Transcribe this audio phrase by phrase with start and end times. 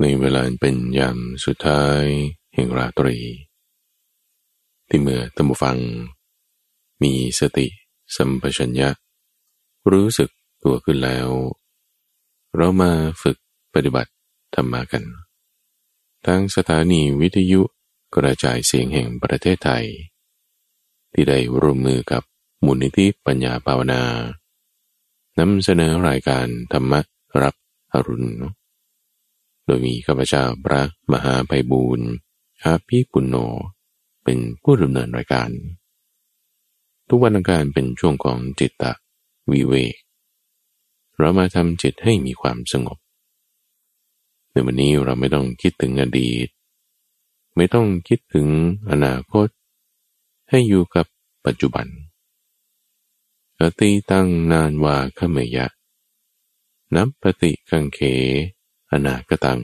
[0.00, 2.04] ในเวลาเป็นยามสุดท้าย
[2.54, 3.16] แห่งราตรี
[4.88, 5.78] ที่เมื่อตัมฟัง
[7.02, 7.66] มีสติ
[8.16, 8.90] สัมปชัญญะ
[9.92, 10.30] รู้สึก
[10.62, 11.28] ตัวขึ้นแล้ว
[12.56, 12.92] เรามา
[13.22, 13.36] ฝึก
[13.74, 14.12] ปฏิบัติ
[14.54, 15.04] ธรรมากัน
[16.26, 17.60] ทั้งสถานีวิทยุ
[18.14, 19.86] กระจายเสียงแห่งประเทศไทย
[21.12, 22.22] ที่ได้ร่วมมือกับ
[22.64, 24.02] มูลนิธิปัญญาภาวนา
[25.38, 26.92] นำเสนอรายการธรรม
[27.42, 27.54] รับ
[27.92, 28.26] อรุณ
[29.64, 30.82] โดยมีข้าพเจ้าพระ
[31.12, 32.08] มหาไพบูรณ์
[32.64, 33.36] อาภีปุณโญ
[34.24, 35.50] เป็นผู้ดำเนินรายการ
[37.08, 38.92] ทุกวันอังการเป็นช่วงของจิตตะ
[39.50, 39.94] วิเวก
[41.18, 42.98] เรามาทำจิตให้มีความสงบ
[44.50, 46.48] ในวันนี้เราไม่ต้องคิดถึงอดีต
[47.56, 48.48] ไม่ต้องคิดถึง
[48.90, 49.48] อนาคต
[50.50, 51.06] ให้อยู่กับ
[51.46, 51.86] ปัจจุบัน
[53.60, 55.66] อติตั้งนานวาขเมยะ
[56.94, 58.00] นับปฏิกังเข
[58.92, 59.60] อนาคตัง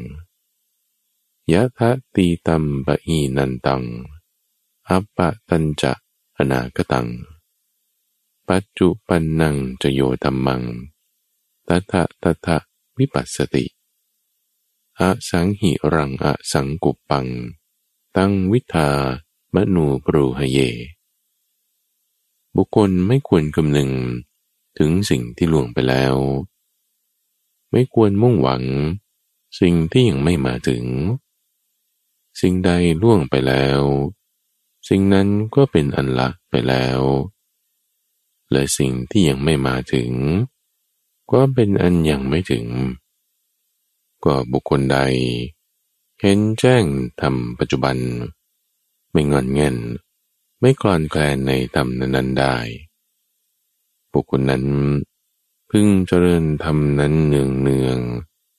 [1.52, 3.82] ยะทะตีตัมปะอีนันตัง
[4.88, 5.92] อัปปะตัญจะ
[6.38, 7.08] อนาคตัง
[8.48, 10.62] ปัจจุปันนังจะโยธรรมัง
[11.68, 12.56] ตัทะตัทะ
[12.98, 13.64] วิปัสสติ
[14.98, 17.26] อสังหิรังอสังกุปปัง
[18.16, 18.90] ตั้งวิทา
[19.54, 20.58] มนูปรูหเย
[22.56, 23.90] บุคคลไม่ควรกำนึง
[24.78, 26.16] ถึงสิ่งที่ล่วงไปแล้ว
[27.70, 28.64] ไม่ควรมุ่งหวัง
[29.60, 30.84] สิ่งที่ยังไม่มาถึง
[32.40, 32.70] สิ่งใด
[33.02, 33.80] ล่วงไปแล้ว
[34.88, 37.00] สิ่งนั้นก็เป็นอันละไปแล้ว
[38.50, 40.10] และสิ่งที่ยังไม่มาถึง
[41.32, 42.66] ก็เป็นอันยังไม่ถึง
[44.24, 44.98] ก็บุคคลใด
[46.20, 46.84] เห็นแจ้ง
[47.20, 47.96] ทำปัจจุบัน
[49.12, 49.76] ไม่งอนเงิน
[50.60, 52.56] ไม่คลอนแคลนในธรรมนั้นได้
[54.12, 54.64] บุคคลนั้น
[55.70, 57.98] พึ่งเจริญธรรมนั้นเนืองเนือง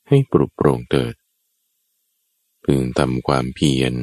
[0.08, 1.16] ให้ปรุโปร่งเกิด
[2.64, 3.94] พึงทำความเพียร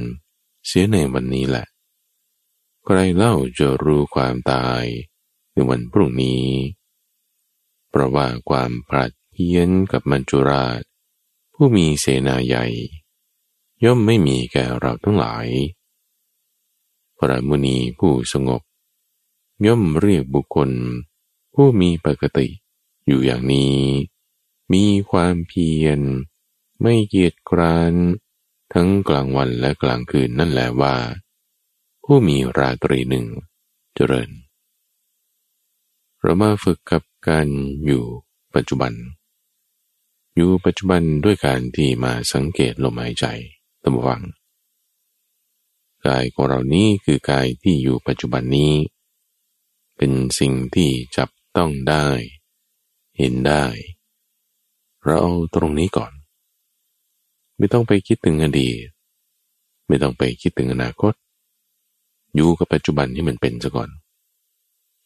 [0.67, 1.67] เสียในวันนี้แหละ
[2.85, 4.85] ใครเล่าจะรู้ความตาย
[5.53, 6.47] ในวันพรุ่งนี้
[7.89, 10.83] เพราะว่าความปรัดเพี้ยนกับมัญจุราช
[11.55, 12.67] ผู้มีเสนาใหญ่
[13.85, 15.47] ย่อมไม่มีแก่เราทั้งหลาย
[17.19, 18.63] พระมุนีผู้สงบ
[19.67, 20.71] ย่อมเรียกบุคคล
[21.55, 22.47] ผู้มีปกติ
[23.07, 23.75] อยู่อย่างนี้
[24.73, 26.01] มีความเพียร
[26.83, 27.95] ไม่เกียจคร้าน
[28.73, 30.97] ทั้งกลางวันและกลางคืนนั่นแหละว่า
[32.05, 33.27] ผู้มีราตรีหนึ่ง
[33.95, 34.31] เจริญ
[36.21, 37.49] เรามาฝึกกับการ
[37.85, 38.05] อยู่
[38.55, 38.93] ปัจจุบัน
[40.37, 43.27] อยู่ปัจจุบันด้วยการที่มาสังเกตลมหายใจ
[43.83, 44.23] ตมวัง
[46.07, 48.75] กายของเรานี้คือกายที่อยู่ปัจจุบันนี้
[49.97, 52.09] เป็นสิ่งที่จับต้องได้
[53.19, 53.65] เห็นได้
[55.05, 56.13] เราเอาตรงนี้ก่อน
[57.59, 58.87] ไม่ต้องไปคิดถึงอดีต
[59.89, 61.15] ไม่ต้องไปคิดถึงอนาคต
[62.35, 63.91] อยู่กับปัจจุบันที่มันเป็นซะก่อน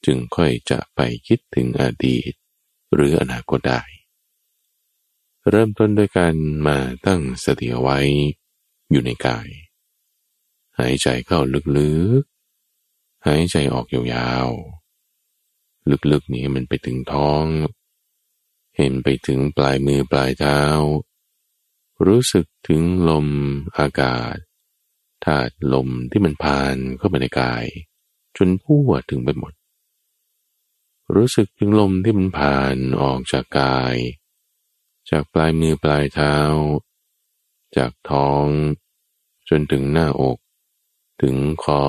[0.04, 2.32] จึงค่อยจะไปคิดถึงอดีต
[2.94, 3.82] หรืออนาคตได้
[5.50, 6.34] เริ่มต้นด้วยการ
[6.66, 7.98] มาตั้งสติเอาไว้
[8.90, 9.48] อยู่ในกาย
[10.78, 11.38] หายใจเข้า
[11.78, 17.44] ลึกๆ หายใจออกยาวๆ ลึกๆนี้มันไปถึงท้อง
[18.80, 20.60] เห็นไปถึงปลายมือปลายเท้า
[22.06, 23.26] รู้สึกถึงลม
[23.78, 24.36] อากาศ
[25.24, 27.64] ธาตุลมที่มันผ่านเข้าไปในกาย
[28.36, 29.52] จนพุ่วถึงไปหมด
[31.14, 33.96] รู้สึกถึงลมที่มันผ่านออกจากกาย
[35.10, 36.36] จากปลายมือปลายเท้า
[37.76, 38.46] จากท้อง
[39.48, 40.38] จนถึงหน้าอก
[41.22, 41.84] ถึงคอ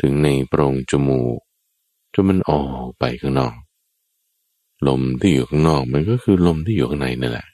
[0.00, 1.38] ถึงในโพรงจมูก
[2.12, 3.56] จนมันออกไปข้างนอก
[4.88, 7.48] ลมที่อยู่ข้างนอกมันก็คือลมที่อยู่ข้างในนั่นแหละ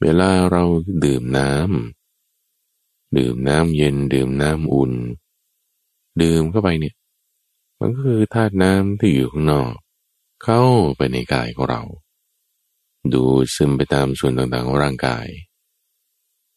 [0.00, 0.62] เวลาเรา
[1.04, 4.92] ดื่มน้ำดื่มน้ำเย็นดื่มน้ำอุ่น
[6.22, 6.94] ดื่มเข้าไปเนี่ย
[7.78, 9.72] มันก็คือธาตุน้ำที่อยู่ข้างนอก
[10.42, 10.62] เข้า
[10.96, 11.82] ไปในกายของเรา
[13.14, 13.24] ดู
[13.54, 15.26] ซึมไปตามส่วนต่างๆของร่างกาย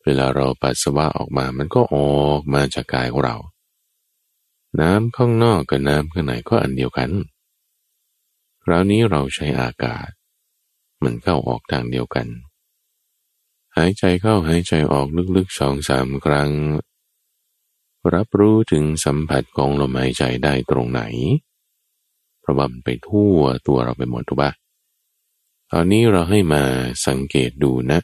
[0.04, 1.96] เวลาเราปัสสาวะออกมามันก็อ
[2.28, 3.38] อกมาจากกายของเรา
[4.82, 7.10] น้ำข้างนอกกับน้ำข้างในก็อันเดียวกัน
[8.68, 10.10] คราวนี้เราใช้อากาศ
[11.04, 12.28] มันเข้าออกทางเดียวกัน
[13.78, 16.52] หายใจเข้าหายใจออกลึกๆสองสามครั้ง
[18.14, 21.02] รับรู้ถึงสัมผัสของลมหายใจได้ตรงไหน
[22.40, 24.52] เพราะว่ามันไปทั่วตัวเราไปหมดทุกบ้า
[25.72, 26.64] ตอนนี้เราให้มา
[27.08, 28.00] สังเกตดูนะ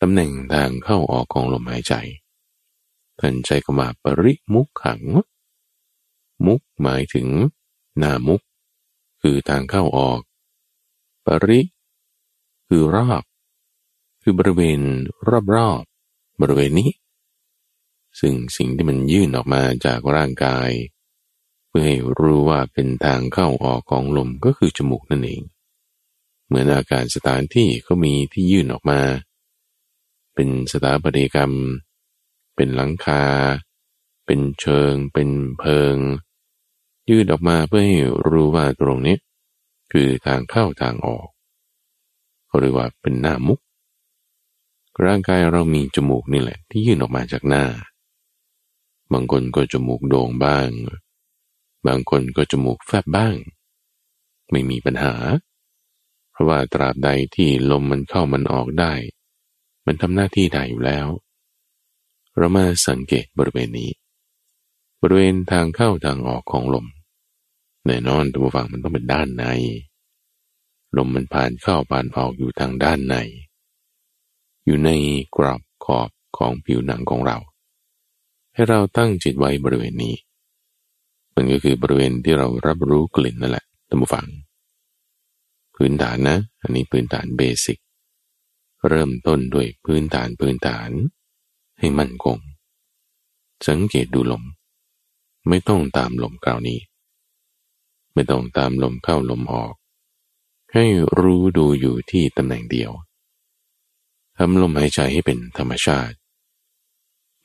[0.00, 1.94] ตำแหน่งทางเข้าออกของลมหายใจ
[3.20, 5.02] ท่านใช้คำว่าปริมุขขัง
[6.46, 7.28] มุกหมายถึง
[7.98, 8.42] หน้ามุก
[9.22, 10.20] คือทางเข้าออก
[11.26, 11.60] ปริ
[12.68, 13.22] คือรอบ
[14.22, 14.80] คือบริเวณ
[15.54, 16.90] รอบๆบริเวณนี้
[18.20, 20.70] ซึ่งสิ่งที่มันยื่นออกมาจากร่างกาย
[21.68, 25.42] เพื่อให้รู้ว่าเป็นทางเข้าออกของลมก็คือจมูกนั่นเอง
[26.46, 29.00] เหมือนอาการสถานที่เขามีที่ยื่นออกมา
[30.34, 31.52] เป็นสถาปัตยกรรม
[32.56, 33.24] เป็นหลังคา
[34.26, 35.96] เป็นเชิง เป็นเพิง
[37.10, 39.16] ยื่นออกมาเพื่อให้รู้ว่าตรงนี้
[39.92, 41.28] คือทางเข้าทางออก
[42.46, 43.60] เขาเรียกว่าเป็นหน้ามุก
[45.04, 47.64] ร่างกายเรามีจมูกนี่แหละ ที่ยื่นออกมาจากหน้า
[49.12, 50.68] บางคนก็จมูกโด่งบ้าง
[51.86, 53.36] บางคนก็จมูกแฟบบ้าง
[54.50, 55.14] ไม่มีปัญหา
[56.30, 58.92] เพราะว่าตราบใดที่ลมมันเข้ามันออกได้
[59.86, 61.08] มันทำหน้าที่ได้อยู่แล้ว
[62.36, 63.90] เรามาสังเกตบริเวณนี้
[65.04, 66.86] บริเวณทางเข้าทางออกของลม
[67.86, 69.44] แน่นอนตัวฝั่งมันต้องเป็นด้านใน
[70.96, 73.16] ลมมันผ่านเข้าผ่านออกอยู่ทางด้านใน
[74.64, 74.90] อยู่ใน
[75.36, 77.38] กรอบขอบของผิวหนังของเรา
[78.54, 80.14] ให้เราตั้งจิตไว้บริเวณนี้
[81.34, 84.26] มันก็คือบริเวณที่เรารับรู้กลิ่นนั่นแหละท่านผู้ฟัง
[85.76, 87.78] พื้นฐานนะ อันนี้พื้นฐานเบสิก
[88.88, 90.90] เริ่มต้นด้วยพื้นฐานพื้นฐาน
[91.78, 92.38] ให้มั่นคง
[93.68, 94.44] สังเกตดูลม
[95.48, 96.80] ไม่ต้องตามลมคราวนี้
[98.14, 99.74] ไม่ต้องตามลมเข้าลมออก
[100.72, 100.84] ให้
[101.20, 102.92] รู้ดูอยู่ที่ตำแหน่งเดียว
[104.36, 106.16] ทำลมหายใจให้เป็นธรรมชาติ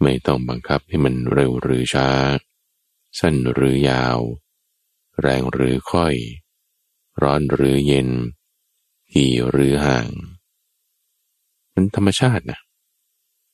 [0.01, 2.09] ไม่ต้องบังคับให้มันเร็วหรือช้า
[3.19, 4.19] สั้นหรือยาว
[5.19, 6.15] แรงหรือค่อย
[7.21, 8.09] ร้อนหรือเย็น
[9.11, 10.09] ที่หรือห่าง
[11.73, 12.59] มันธรรมชาตินะ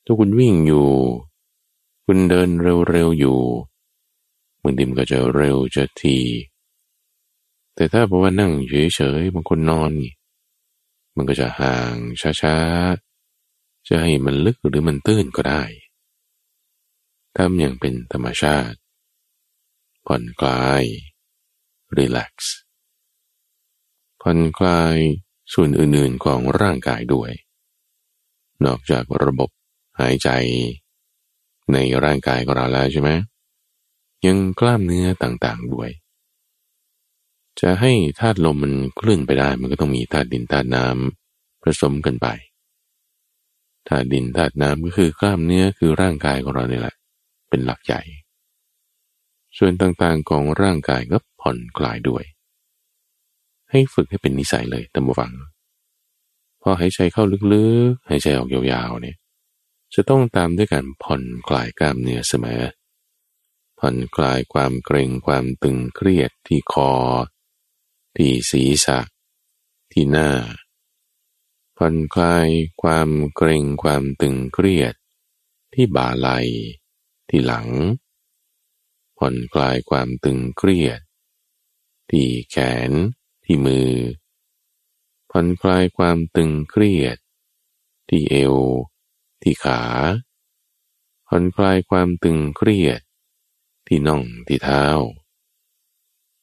[0.05, 0.87] ถ้าคุณวิ่งอยู่
[2.05, 2.49] คุณเดิน
[2.89, 3.39] เร็วๆอยู่
[4.63, 6.19] บางทีมันก็จะเร็วจะที
[7.75, 10.13] แต่ถ้าบอกว่านั่งเฉยๆบางคนนอนนี่
[11.15, 11.95] มันก็จะห่าง
[12.41, 15.63] ช้าๆ จะให้มันลึกหรือมันตื้นก็ได้
[17.37, 18.77] ทำอย่างเป็นธรรมชาติ
[20.05, 20.83] ผ่อนคลาย
[21.97, 22.55] รีแลกซ์
[24.21, 24.97] ผ่อนคลาย
[25.53, 27.31] ส่วนอื่นๆของร่างกายด้วย
[28.65, 29.49] นอกจากระบบ
[29.99, 30.29] หายใจ
[31.73, 33.09] ในร่างกายของเราแล้วใช่ไหม
[34.25, 35.89] ยังกล้ามเนื้อต่างๆด้วย
[37.61, 42.27] จะให้ธาตุลมมันเคลื่อนไปได้ มันก็ต้องมีธาตุดินธาตุน้ำผสมกันไป
[43.87, 46.95] ธาตุดินธาตุน้ำก็คือกล้ามเนื้อคือร่างกายของเราเนี่ยแหละ
[47.49, 48.01] เป็นหลักใหญ่
[49.57, 52.23] ส่วนต่างๆของร่างกายก็ผ่อนคลายด้วย
[53.71, 55.33] ให้ฝึกให้เป็นนิสัยเลยตามฟัง
[56.61, 57.23] พอหายใจเข้า
[57.53, 59.17] ลึกๆหายใจออกยาวๆเนี่ย
[59.93, 62.61] จะต้องตามด้วยการผ่อนคลายกล้ามเนื้อเสมอ
[63.85, 66.93] ผ่อนคลายความเกร็งความตึงเครียดที่คอ
[68.17, 68.99] ที่ศีรษะ
[69.91, 70.31] ที่หน้า
[71.77, 72.49] ผ่อนคลาย
[72.81, 74.93] ความเกรงความตึงเครียด
[75.73, 76.29] ที่บ่าไหล
[77.29, 77.69] ที่หลัง
[79.17, 80.99] ผ่อนคลายความตึงเครียด
[82.09, 82.57] ที่แข
[82.89, 82.91] น
[83.45, 83.91] ที่มือ
[85.31, 87.17] ผ่อนคลายความตึงเครียด
[88.09, 88.55] ที่เอว
[89.41, 89.81] ที่ขา
[91.27, 93.01] ผ่อนคลายความตึงเครียด
[93.87, 94.83] ที่น่องที่เท้า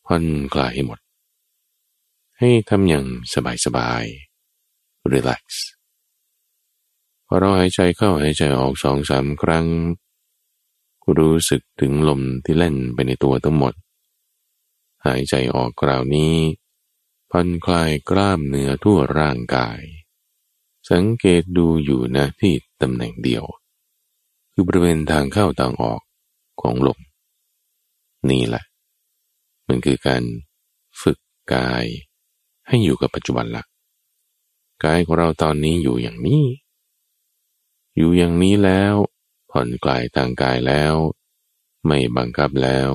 [0.06, 0.98] ผ่อนคลายให้หมด
[2.38, 3.06] ให้ทำอย่าง
[3.64, 5.42] สบายๆ relax
[7.26, 9.66] พอเราหายใจเข้าหายใจออกสองสามครั้ง
[11.18, 13.74] รู้สึกถึงลมที่เล่นไปในตัวทั้งหมด
[15.06, 16.34] หายใจออกคราวนี้
[17.30, 19.80] ผ่อนคลายกล้ามเนื้อทั่วร่างกาย
[20.90, 23.44] สังเกตดูอยู่นะที่ตำแหน่งเดียว
[24.52, 26.00] คือบริเวณทางเข้าทางออก
[26.60, 26.98] ของลม
[28.28, 28.64] นี่แหละ
[29.68, 30.22] มันคือการ
[31.02, 31.18] ฝึก
[31.54, 31.84] กาย
[32.68, 33.64] ให้อยู่กับปัจจุบันละ
[34.84, 36.44] กายของเราตอนนี้อยู่อย่างนี้
[37.96, 38.94] อยู่อย่างนี้แล้ว
[39.50, 40.94] ผ่อนคลายทางกายแล้ว
[41.86, 42.90] ไม่บังคับแล้ว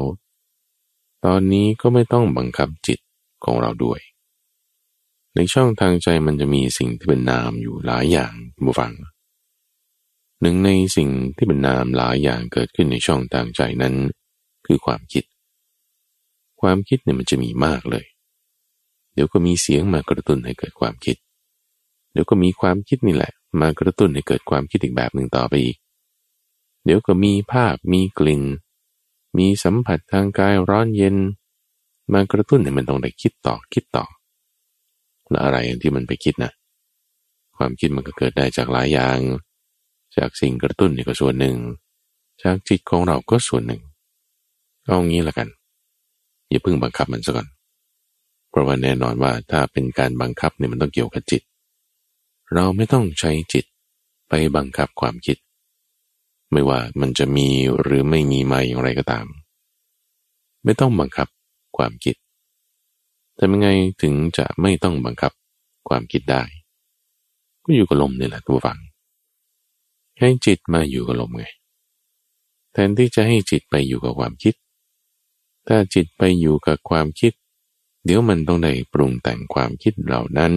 [1.25, 2.99] ตอนนี้ก็ไม่ต้องบังคับจิต
[3.43, 3.99] ของเราด้วย
[5.35, 8.33] ในช่องทางใจมันจะมีสิ่งที่เป็นนามอยู่หลายอย่าง
[8.65, 8.93] บูฟัง
[10.41, 13.95] หนึ่งในสิ่งที่เป็นนามหลายอย่างเกิดขึ้นในช่องทางใจนั้น
[14.65, 15.23] คือความคิด
[16.61, 18.05] ความคิดเนี่ยมันจะมีมากเลย
[19.13, 21.17] เดี๋ยวก็มีเสียงมากระตุ้นให้เกิดความคิด
[22.11, 23.31] เดี๋ยวก็มีความคิดนี่แหละ
[23.61, 25.77] มากระตุ้นให้เกิดความคิดอีกแบบหนึ่งต่อไปอีก
[26.85, 28.43] เดี๋ยวก็มีภาพมีกลิ่น
[29.37, 31.15] มีสัมผัสทางกายร้อนเย็น
[32.13, 34.05] มากระตุ้นให้มันต้องได้คิดต่อคิดต่อ
[35.29, 36.51] แล้วอะไรที่มันไปคิดนะ
[37.57, 39.19] ความคิดมันก็เกิดได้จากหลายอย่าง
[40.17, 41.57] จากสิ่งกระตุ้นนี่ก็ส่วนหนึ่ง
[42.41, 43.81] จากจิตของเราก็ส่วนหนึ่ง
[44.85, 45.47] เอางี้ละกัน
[46.49, 47.47] อย่าเพิ่งบังคับมันซะก่อน
[48.49, 51.41] เพราะว่าแน่นอนว่าถ้าเป็นการบังคับเนี่ยมันต้องเกี่ยวกับจิต
[52.53, 53.65] เราไม่ต้องใช้จิต
[54.29, 55.37] ไปบังคับความคิด
[56.51, 57.47] ไม่ว่ามันจะมี
[57.81, 59.25] หรือไม่มีมาอย่างไรก็ตาม
[60.63, 61.27] ไม่ต้องบังคับ
[61.77, 62.15] ความคิด
[63.37, 63.69] ทำยังไง
[64.01, 65.31] ถึงจะไม่ต้องบังคับ
[65.87, 66.41] ความคิดได้
[67.63, 68.77] ก็อยู่กับลมนี่แหละตัวฟัง
[70.19, 71.45] ให้จิตมาอยู่กับลมไง
[72.71, 74.55] แทนที่จะให้จิตไปอยู่กับความคิด
[75.67, 77.33] ถ้าจิตไปอยู่กับความคิด
[78.05, 80.53] เดี๋ยวมันต้องได้ปรุงแต่งความคิดเหล่านั้น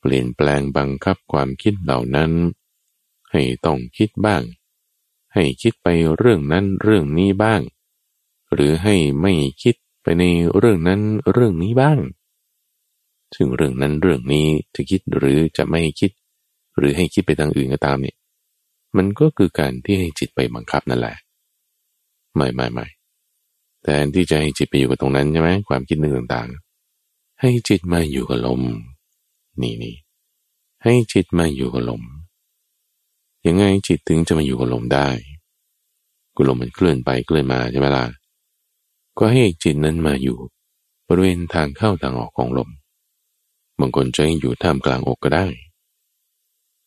[0.00, 2.30] เปลี่ยนแปลงบังคับความคิดเหล่านั้น
[3.30, 4.42] ให้ต้องคิดบ้าง
[5.34, 7.60] ให้คิดไปเรื่องนั้นเรื่องนี้บ้าง
[8.52, 10.24] หรือให้ไม่คิดไปใน
[10.56, 11.00] เรื่องนั้น
[11.32, 11.98] เรื่องนี้บ้าง
[13.34, 16.10] ซึ่งเรื่องนั้นเรื่องนี้จะคิดหรือจะไม่คิด
[16.76, 18.16] หรือให้คิดไปทางอื่นก็ตามเนี่ย
[18.96, 21.16] มันก็คือการที่ให้จิตไปบังคับนั่นแหละ
[22.36, 22.86] ไม่ไม่ไม่
[23.88, 28.62] แต่ที่จะให้จิตไปอยู่กับตรงนั้นใช่ไหมความคิดนึกต่างๆ ให้จิตมาอยู่กับลม
[29.62, 29.96] นี่นี่
[30.84, 32.02] ให้จิตมาอยู่กับลม
[33.46, 35.08] ยังไงจิตถึงจะมาอยู่กับลมได้
[36.36, 38.04] กุลมมันเคลื่อนไปเคลื่อนมาใช่ไหมล่ะ
[39.18, 40.38] ก็ให้จิตนั้นมาอยู่
[41.06, 42.70] บริเวณทางเข้าทางออกของลม
[43.78, 45.46] บางคนจะอยู่ท่ามกลางอกก็ได้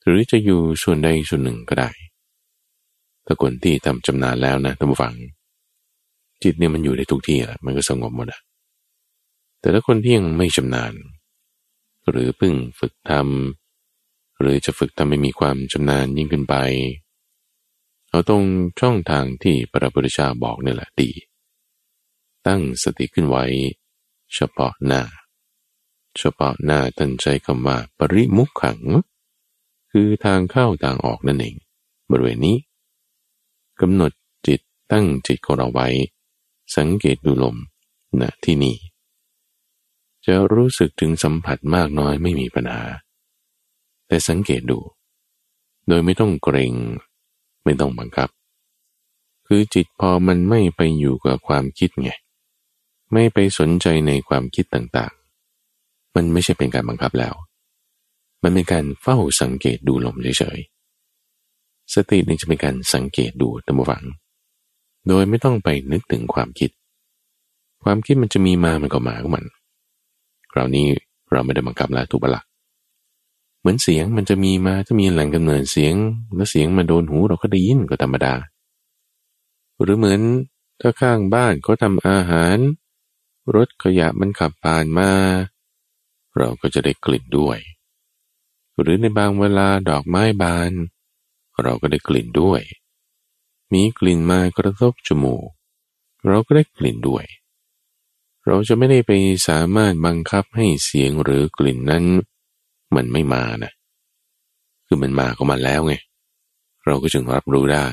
[0.04, 1.90] หรือจะอยู่ส่วนใดส่วนหนึ่งก็ได้
[3.26, 5.16] ถ้าคนที่ทำจำนานแล้วนะท่านผู้ฟัง
[6.44, 8.42] จิตเนี่ยมันอยู่ในทุกที่อะมันก็สงบหมดอะ
[9.60, 10.94] แต่ถ้าคนที่ยังไม่ชำนาญ
[12.10, 16.56] หรือเพิ่งฝึกทำหรือจะฝึกทำให้มีความชำนาญยิ่งขึ้นไป
[18.10, 18.44] เอาตรง
[18.80, 21.10] ช่องทางที่พระพุทธเจ้าบอกนี่แหละดี
[22.48, 23.46] ตั้งสติขึ้นไว้
[24.34, 25.02] เฉพาะหน้า
[26.18, 28.80] เฉพาะหน้าท่านใช้คำว่าปริมุขขัง
[29.92, 31.56] คือทางเข้าทางออกนั่นเอง
[32.12, 32.58] บริเวณนี้
[33.82, 34.12] กำหนด
[34.48, 34.60] จิต
[34.92, 35.88] ตั้งจิตของเราไว้
[36.78, 37.56] สังเกตดูลม
[38.22, 38.76] ณที่นี่
[40.26, 42.84] จะรู้สึกถึงสัมผัสมากน้อยไม่มีปัญหา
[44.08, 44.80] แต่สังเกตดู
[45.88, 46.74] โดยไม่ต้องเกรง
[47.64, 48.30] ไม่ต้องบังคับ
[49.48, 52.12] คือจิตพอมันไม่ไปอยู่กับความคิดไง
[53.14, 57.36] ไม่ไปสนใจในความคิดต่างๆ มันไม่ใช่เป็นการบังคับแล้ว
[58.44, 64.04] มันเป็นการเฝ้าสังเกตดูลมเฉยๆ สตินี่จะเป็นการสังเกตดูตั้งฝัง
[65.08, 66.70] โดยไม่ต้องไปนึกถึงความคิด
[67.84, 69.46] ความคิดมันจะมีมามันก็มาของมัน
[70.52, 70.88] คราวนี้
[71.32, 72.44] เราไม่ได้บังคับแล้วถูกปะละ่ะ
[73.60, 75.96] เหมือนเสียงมันจะมีมาจะมีแหล่งกำเนิดเสียง
[76.36, 78.34] แล้วเสียงมาโดนหูเราก็ได้ยินก็ธรรมดา
[79.82, 80.22] หรือเหมือน
[80.82, 82.58] ถ้าข้างบ้านเขาทำอาหาร
[83.56, 85.12] รถขยะมันขับผ่านมา
[86.38, 87.60] เราก็จะได้กลิ่นด้วย
[88.82, 90.72] หรือในบางเวลาดอกไม้บาน
[91.64, 92.62] เราก็ได้กลิ่นด้วย
[93.74, 95.48] มีกลิ่นมากระทบจมูก
[96.28, 97.26] เราก็ได้กลิ่นด้วย
[98.46, 99.12] เราจะไม่ได้ไป
[99.48, 102.06] สามารถบังคับให้เสียงหรือกลิ่นนั้น
[102.96, 103.72] มันไม่มานะ
[104.86, 105.94] คือมันมาก็มาแล้วไง
[106.86, 107.88] เราก็จึงรับรู้ได้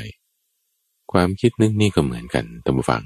[1.13, 3.05] ความคิดนึกนี่ก็เหมือนกันท่านผู้ฟัง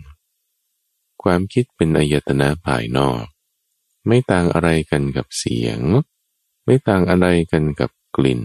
[1.23, 3.25] ความคิดเป็นอายตนะภายนอก
[4.07, 5.81] ไม่ต่างอะไรกันกับเสียง
[6.65, 8.43] ไม่ต่างอะไรกันกับกลิ่น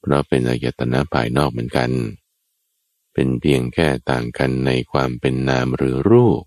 [0.00, 1.90] เพราะเป็นอายตนะภายนอกเหมือนกัน
[2.23, 6.42] เป็นเพียงแค่ต่างกันในความเป็นนามหรือรูป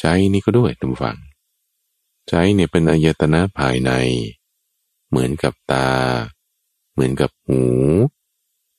[0.00, 1.18] ใจนี่ก็ด้วยทุกฝัง
[2.28, 3.92] ใจเนี่ยเป็นอายตนะภายใน
[5.10, 5.88] เหมือนกับตา
[6.92, 7.62] เหมือนกับหู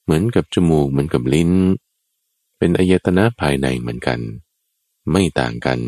[0.03, 1.51] เหมือนกับจมูก เหมือนกับลิ้น
[2.57, 4.19] เป็นอายตนะภายในเหมือนกัน
[5.11, 5.79] ไม่ต่างกัน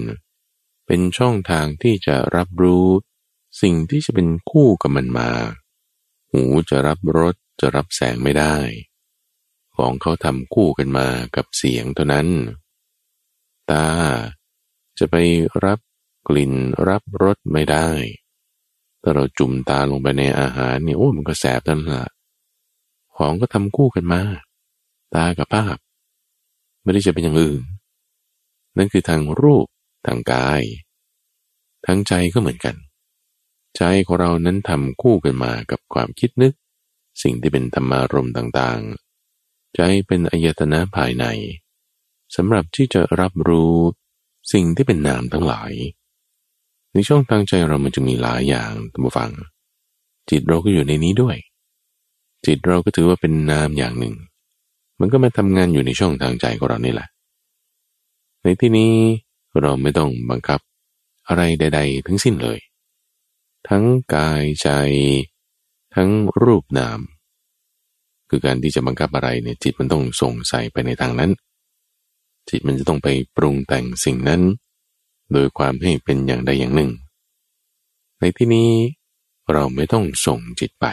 [0.85, 2.87] เป็นช่องทางที่จะรับรู้
[3.61, 5.29] สิ่งที่จะเป็นคู่กับมันมา
[6.31, 8.55] หูจะรับรสจะรับแสงไม่ได้
[9.77, 12.27] ของเขาทำคู่กันมากับเสียงเท่านั้น
[13.71, 13.87] ตา
[14.99, 15.15] จะไป
[15.65, 15.79] รับ
[16.27, 16.53] กลิ่น
[16.87, 17.89] รับรสไม่ได้
[19.01, 22.03] ถ้าเราจุ่มตาลงไปในอาหารเนี่ยโอ้มันก็แสบนั่นละ
[23.17, 24.21] ของก็ทำคู่กันมา
[25.15, 25.77] ตากับภาพ
[26.81, 27.63] ไม่ได้จะเป็นอย่างอื่น
[28.77, 29.67] นั่นคือทางรูป
[30.05, 30.61] ทางกาย
[31.85, 32.75] ทางใจก็เหมือนกัน
[33.77, 36.53] ใจของเรานั้นทำคู่กันมากับความคิดนึก
[37.23, 39.02] สิ่งที่เป็นธรรมารมต่างๆ
[39.75, 41.25] ใจเป็นอายตนะภายใน
[42.35, 43.75] สำหรับที่จะรับรู้
[44.51, 45.71] สิ่งที่เป็นนามทั้งหลาย
[46.93, 49.31] ในช่องทางใจเรามันจะมีหลายอย่างท่านผู้ฟัง
[50.29, 51.37] จิตเราก็อยู่ในนี้ด้วย
[52.45, 54.15] จิตเราก็ถือว่าเป็นนามอย่างหนึ่ง
[54.99, 57.07] มันก็มาทำงานอยู่ในช่องทางใจของเรานี่แหละ
[58.43, 58.93] ในที่นี้
[59.61, 60.59] เราไม่ต้องบังคับ
[61.27, 62.59] อะไรใด ๆ ทั้งสิ้นเลย
[63.69, 63.83] ทั้ง
[64.15, 64.69] กายใจ
[65.95, 66.09] ทั้ง
[66.43, 66.99] รูปนาม
[68.35, 71.31] คือการที่จะบังคับอะไรเนี่ยจิตมันต้องส่งใส่ไปในทางนั้น
[72.49, 74.41] จิตมันจะต้องไปปรุงแต่งสิ่งนั้น
[75.33, 76.91] โดยความให้เป็นอย่างใดอย่างหนึ่ง
[78.19, 78.71] ในที่นี้
[79.51, 80.85] เราไม่ต้องส่งจิตไป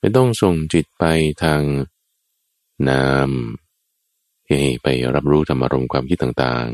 [0.00, 1.04] ไม่ต้องส่งจิตไป
[1.42, 1.62] ทาง
[2.88, 3.30] นาม
[4.46, 6.68] ให้ไปรับรู้ธรรมารมความคิดต่าง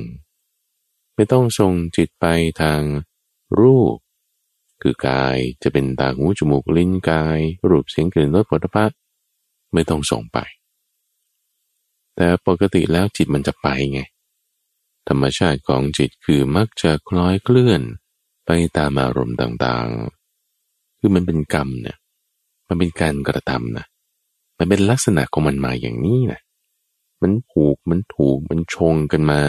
[0.57, 2.27] ๆ ไม่ต้องส่งจิตไป
[2.63, 2.83] ทาง
[3.61, 3.97] รูป
[4.83, 8.97] คือกายจะเป็นตาหูจมูกลิ้นกาย รูปเสียงกลิ่นรสผลิภัณฑ์
[9.73, 10.39] ไม่ต้องส่งไป
[12.15, 14.01] แต่ปกติแล้วจิตมันจะไปไง
[15.09, 17.83] ธรรมชาติของจิตคือมักจะคล้อยเคลื่อน
[18.45, 21.97] ไปตามอารมณ์ต่างๆ คือมันเป็นกรรมเนี่ย
[22.69, 23.87] มันเป็นการกระทำนะ
[24.59, 26.41] มันเป็นลักษณะของมันมาอย่างนี้นะ
[27.23, 29.41] มันผูก มันถูก มันชงกันมา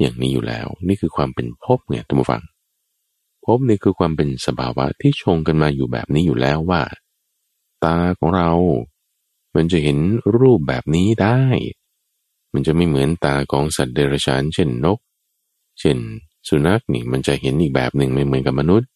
[0.00, 2.42] อย่างนี้อยู่แล้ว นี่คือความเป็นภพเนี่ยท่านผู้ฟัง
[3.44, 6.82] ภพนี่คือความเป็นสภาวะที่ชงกันมาอยู่แบบนี้อยู่แล้วว่า
[7.84, 8.50] ตาของเรา
[9.58, 9.98] มันจะเห็น
[10.38, 11.40] รูปแบบนี้ได้
[12.52, 14.98] มันจะไม่เหมือนตาของสัตว์เดรัจฉาน เช่นนก
[15.80, 15.98] เช่น
[16.48, 18.88] สุนัขนี่มันจะเห็นอีกแบบหนึ่งไม่เหมือนกับมนุษย์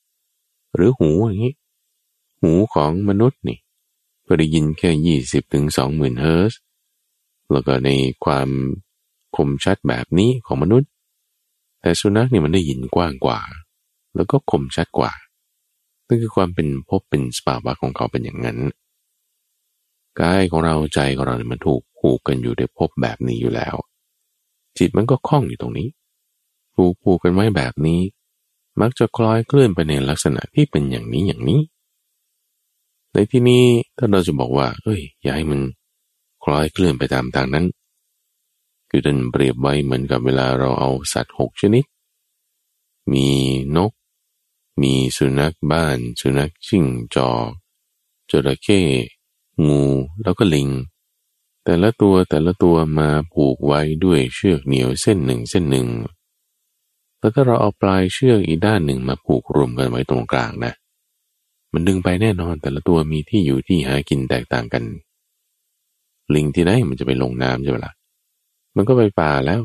[0.74, 1.54] หรือหูอย่างนี้
[2.40, 3.58] หูของมนุษย์นี่
[4.26, 6.52] ก็ได้ยินแค่ยี่สิบถึงสองหมื่นเฮิร์ต
[7.52, 7.90] แล้วก็ใน
[8.24, 8.48] ความ
[9.36, 10.88] คมชัดแบบนี้ของมนุษย์
[11.80, 13.40] แต่สุนัขนี่มันได้ยินกว้างกว่า
[14.14, 15.12] แล้วก็คมชัดกว่า
[16.06, 18.58] นั่นคือความเป็นพบเป็นสภาวะของเขาเป็นอย่างนั้น
[20.20, 23.76] กายของเราใจของเราเนี่ยมันถูกผูกกันอยู่ในพบแบบนี้อยู่แล้ว
[24.78, 25.88] จิตมันก็คล้องอยู่ตรงนี้
[26.74, 28.00] ผูกผูกกันไว้แบบนี้
[28.80, 31.60] มักจะคล้อยเคลื่อนไปในลักษณะที่เป็นอย่างนี้อย่างนี้
[33.12, 33.64] ในที่นี้
[33.96, 35.60] ถ้าเราจะบอกว่า เอ้ยอย่าให้มัน
[36.44, 37.66] คล้อยเคลื่อนไปตามทางนั้น
[38.90, 41.84] คือท่านเปรียบไว้เหมือนกับเวลาเราเอาสัตว์หกชนิด
[43.12, 43.28] มี
[43.76, 43.92] นก
[44.82, 47.48] มีสุนัขบ้าน สุนัขชิงจอก
[48.30, 48.80] จระเข้
[49.66, 49.84] งู
[50.22, 50.68] แล้วก็ลิง
[51.64, 55.86] แต่ละตัวแต่ละตัวมาผูกไว้ด้วยเชือกเหนียวเส้นหนึ่งเส้นหนึ่ง
[57.18, 60.72] แล้วถ้าเราเอาปลายเชือกอีกด้านหนึ่งมาผูกรวมกันไว้ตรงกลางนะ
[61.72, 64.84] มันดึงไปแน่นอนแต่ละตัวมีที่อยู่ที่หากินแตกต่างกัน
[66.34, 67.94] ลิงที่ไหนมันจะไปลงน้ำใช่ไหมละ่ะ
[68.76, 69.60] มันก็ไปป่าแล้ว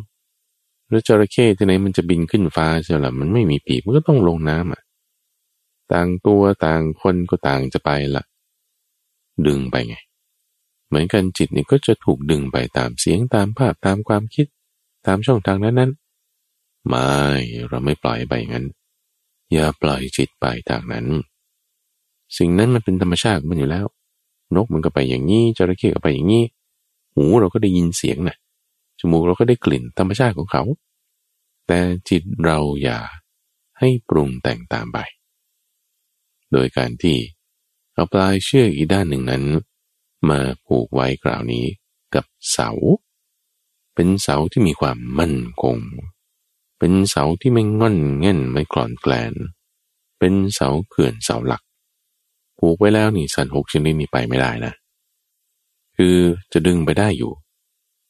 [0.89, 4.81] แล้วจระเข้ที่ไหนมันจะบินขึ้นฟ้าใช่ไหมละ่ะมันไม่มีปีกมันก็ต้องลงน้ำอะ
[5.93, 8.23] ต่างตัวต่างคนก็ต่างจะไปล่ะ
[9.47, 9.95] ดึงไปไง
[10.87, 14.47] เหมือนกันจิตนี่ก็จะถูกดึงไปตามเสียงตามภาพตามความคิด
[15.07, 15.91] ตามช่องทางนั้นนั้น
[16.87, 17.11] ไม่
[17.67, 18.65] เราไม่ปล่อยไปงั้น
[19.53, 21.05] อย่าปล่อยจิตไปทางนั้น
[22.37, 23.85] สิ่งนั้นมันเป็นธรรมชาติมันอยู่แล้ว
[24.55, 26.43] นกมันก็ไปอย่างนี้จระเข้ก็ไปอย่างนี้
[27.15, 28.35] หูเราก็ได้ยินเสียงนะ
[28.99, 30.63] จมูกเราก็ได้กลิ่นธรรมชาติของเขา
[31.67, 32.99] แต่จิตเราอย่า
[33.79, 34.99] ให้ปรุงแต่งตามไป
[36.51, 37.17] โดยการที่
[37.97, 39.43] เอาปลายเชือกอีกด้านหนึ่งนั้น
[40.29, 41.65] มาผูกไว้กล่าวนี้
[42.15, 42.69] กับเสา
[43.95, 45.77] เป็นเสาที่มีความมั่นคง
[46.79, 49.33] เป็นเสาที่ไม่ง่อนเง่นไม่กลอนแกลน
[50.19, 51.61] เป็นเสาเขื่อนเสาหลัก
[52.59, 54.73] ผูกไว้แล้วนี่สัตว์หกชนิดนี้ไปไม่ได้นะ
[55.95, 56.15] คือ
[56.53, 57.31] จะดึงไปได้อยู่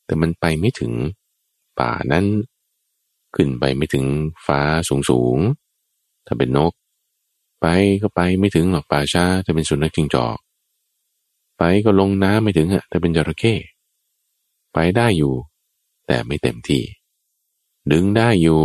[0.05, 0.91] แต่มันไปไม่ถึง
[1.79, 2.25] ป่านั้น
[3.35, 4.05] ขึ้นไปไม่ถึง
[4.45, 5.37] ฟ้าสูงสูง
[6.25, 6.73] ถ้าเป็นนก
[7.61, 7.65] ไป
[8.01, 10.37] ก็ไปไม่ถึงหรอกป่าช้าถ้าเป็นสุนัขจิงจอก
[11.57, 13.53] ไปก็ลงน้ำไม่ถึงอะถ้าเป็นจระเข้
[14.73, 15.33] ไปได้อยู่
[16.07, 16.83] แต่ไม่เต็มที่
[17.91, 18.61] ดึงได้อยู่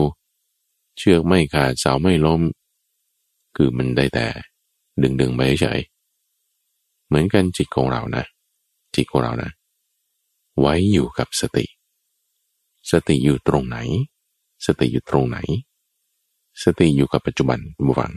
[0.98, 2.40] เชือกไม่ขาดเสาไม่ล้ม
[3.56, 4.26] คือมันได้แต่
[5.02, 5.80] ดึงดึงไปเฉย
[7.06, 8.24] เหมือนกันจิตของเรานะ
[8.94, 9.50] จิตของเรานะ
[10.60, 11.64] ไว้อยู่กับสติ
[12.90, 13.78] สติอยู่ตรงไหน
[14.66, 15.38] สติอยู่ตรงไหน
[16.62, 18.12] สติอยู่กับปัจจุบันบุฟัง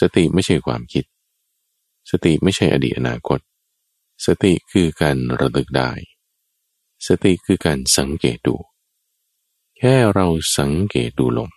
[0.00, 1.04] สติไม่ใช่ความคิด
[2.10, 3.40] สติไม่ใช่อดีตอนาคต
[4.26, 5.90] สติคือการระลึกได้
[7.06, 8.56] สติคือการสังเกตดู
[9.78, 10.26] แค่เรา
[10.58, 11.50] สังเกตดูลม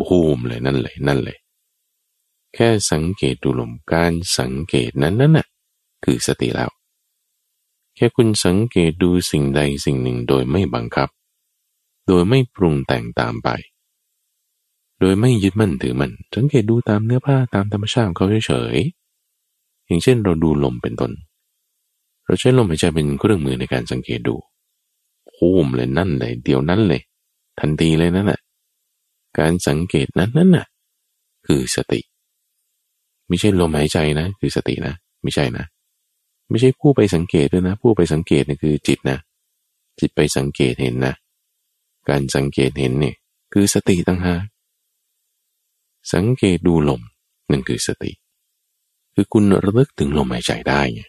[0.00, 1.38] บูมเลยนั่นเลยนั่นเลย
[2.54, 5.46] แค่สังเกตดูลมการสังเกตนั้นนั่นน่ะ
[6.04, 6.70] คือสติแล้ว
[7.94, 11.08] แค่คุณสังเกตดูสิ่งใดสิ่งหนึ่งโดยไม่บังคับ
[12.06, 13.48] โดยไม่ปรุงแต่งตามไป
[15.02, 21.12] โดยไม่ยึดมั่นถือมัน สังเกตดูตามเนื้อผ้าตามธรรมชาติของเขาเฉยๆอย่างเช่นเราดูลมเป็นต้น
[22.26, 24.34] เราใช้ลมหายใจเป็นเครื่องมือในการสังเกตดู
[25.28, 27.02] โค้มเลยนั่นเลยเดี๋ยวนั้นเลย
[27.60, 28.40] ทันทีเลยนั่นแหละ
[29.38, 30.66] การสังเกตนั้นนั่นน่ะ
[31.46, 32.00] คือสติ
[33.28, 35.64] ไม่ใช่ลมหายใจนะ คือสตินะ ไม่ใช่นะ
[36.50, 39.18] ไม่ใช่ผู้ไปสังเกตด้วยนะ ผู้ไปสังเกตนี่คือจิตนะ
[40.00, 41.14] จิตไปสังเกตเห็นนะ
[42.08, 43.14] การสังเกตเห็นเนี่ย
[43.52, 44.51] คือสติตั้งหาก
[46.12, 47.02] สังเกตดูลม
[47.50, 48.12] นั่นคือสติ
[49.14, 51.02] คือคุณระลึกถึงลมหายใจได้ไง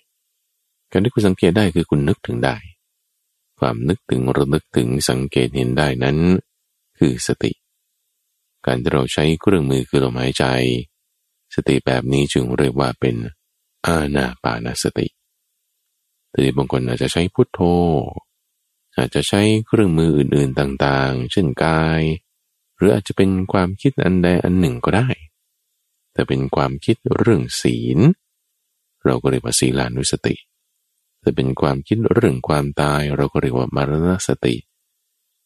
[0.92, 2.56] การที่คุณสังเกตได้คือคุณนึกถึงได้
[3.60, 6.18] ความนึกถึงระลึกถึงสังเกตเห็นได้นั้น
[7.00, 7.52] คือสติ
[8.66, 10.46] การที่เราใช้เครื่องมือคือลมหายใจ
[11.56, 13.16] สติแบบนี้จึงเรียกว่าเป็น
[13.86, 15.08] อาณาปานสติ
[16.34, 17.60] หรือบางคนอาจจะใช้พุทโธ
[18.98, 22.02] อาจจะใช้เครื่องมืออื่นๆต่างๆ เช่นกาย
[22.84, 25.08] รืออาจจะเป็นความคิดอันใดอันหนึ่งก็ได้
[26.14, 28.00] แต่เป็นความคิดเรื่องศีล
[29.06, 30.36] เราก็เรียกว่าศีลานุสติ
[31.22, 34.56] แต่เป็นความคิดเรื่องความตายเราก็เรียกว่ามารณสติ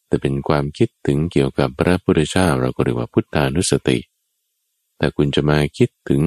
[0.08, 3.98] แต่เป็นความคิดถึงเกี่ยวกับพระพุทธเจ้าเราก็เรียกว่าพุทธานุสติ
[4.98, 6.24] แต่คุณจะมาคิดถึง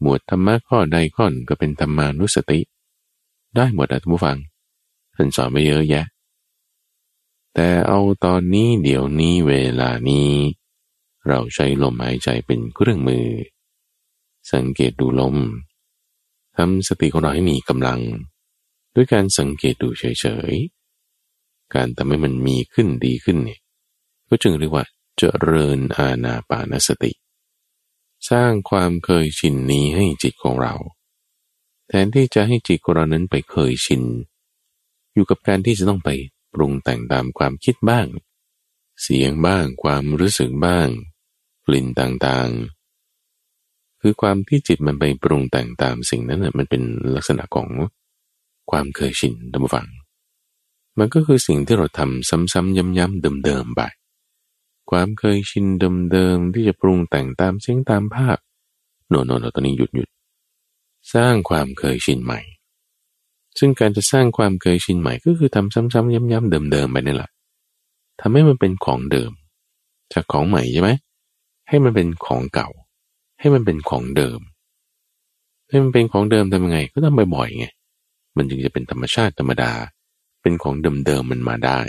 [0.00, 2.60] หมวดธรรมะข้อใดข้อหนึ่งก็เป็นธรรมานุสติ
[3.56, 4.38] ได้หมดนะท่านผู้ฟัง
[5.14, 6.06] ท่านสอนไปเยอะแยะ
[7.58, 10.30] แต่เอาตอนนี้เดี๋ยวนี้เวลานี้
[11.28, 13.26] เราใช้ลมหายใจเป็นเครื่องมือ
[14.52, 15.36] สังเกตดูลม
[16.56, 18.00] ทำสติของเราให้มีกำลัง
[18.94, 23.60] ด้วยการสังเกตดูเฉยๆ การทำให้มันมีขึ้นดีขึ้นเนี่ย
[24.28, 24.84] ก็จึงเรียกว่า
[25.16, 27.12] เจริญอาณาปานสติ
[28.30, 30.74] สร้างความเคยชินนี้ให้จิตของเรา
[31.88, 34.02] แทนที่จะให้จิตของเรานั้นไปเคยชิน
[35.14, 36.10] อยู่กับการที่จะต้องไป
[36.56, 38.06] ปรุงแต่งตามความคิดบ้าง
[39.02, 40.88] เสียงบ้างความรู้สึกบ้าง
[41.66, 46.82] กลิ่นต่างๆ คือความที่จิตมันไปปรุงแต่งตามสิ่งนั้นอะมันเป็น
[47.14, 47.68] ลักษณะของ
[48.70, 49.86] ความเคยชินท่านผู้ฟัง
[50.98, 53.80] มันก็คือสิ่งที่เราทำซ้ำๆย้ำๆเดิมๆไป
[54.90, 55.66] ความเคยชิน
[56.12, 58.38] เดิมๆที่จะปรุงแต่งตามเสียงตามภาพ
[59.08, 60.08] โน่นๆตอนนี้หยุดหยุด
[61.14, 62.40] สร้างความเคยชินใหม่
[63.58, 67.30] ซึ่งการจะสร้างความเคยชินใหม่ก็คือทำซ้ำๆย้ำๆเดิมๆไปนี่แหละ
[68.20, 69.30] ทำให้มันเป็นของเดิม
[70.12, 70.90] จากของใหม่ใช่ไหม
[71.68, 72.68] ให้มันเป็นของเก่า
[73.40, 74.40] ให้มันเป็นของเดิม
[75.68, 77.66] ให้มันเป็นของเดิมทำยังไง ก็ต้องบ่อยๆไง
[78.36, 79.72] มันจึงจะเป็นธรรมชาติธรรมดา
[80.42, 80.74] เป็นของ
[81.06, 81.80] เดิมๆมันมาได้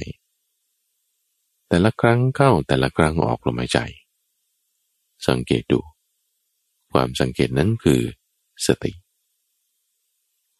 [1.70, 3.80] แต่ละครั้งเข้าแต่ละครั้งออกลมหายใจ
[5.28, 5.80] สังเกตดู
[6.92, 8.02] ความสังเกตนั้นคือ
[8.66, 8.92] สติ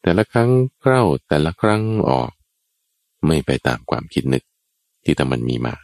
[0.08, 0.50] แต่ละครั้ง
[0.82, 2.32] เข้าแต่ละครั้งออก
[3.26, 4.44] ไม่ไปตามความคิดนึก
[5.04, 5.74] ที่แต่มันมีมา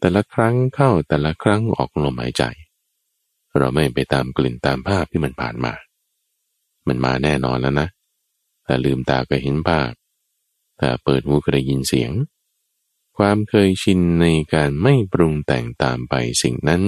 [0.00, 2.42] แต่ละครั้งเข้าแต่ละครั้งออกลมหายใจ
[3.58, 5.72] เราไม่ไปตามกลิ่นตามภาพที่มันผ่านมา
[6.88, 7.88] มันมาแน่นอนแล้วนะ
[8.66, 9.90] ถ้าลืมตาก็เห็นภาพ
[10.80, 12.12] ถ้าเปิดหูก็ได้ยินเสียง
[13.18, 16.82] ความเคยชินในการไม่ปรุงแต่งตามไปสิ่งนั้น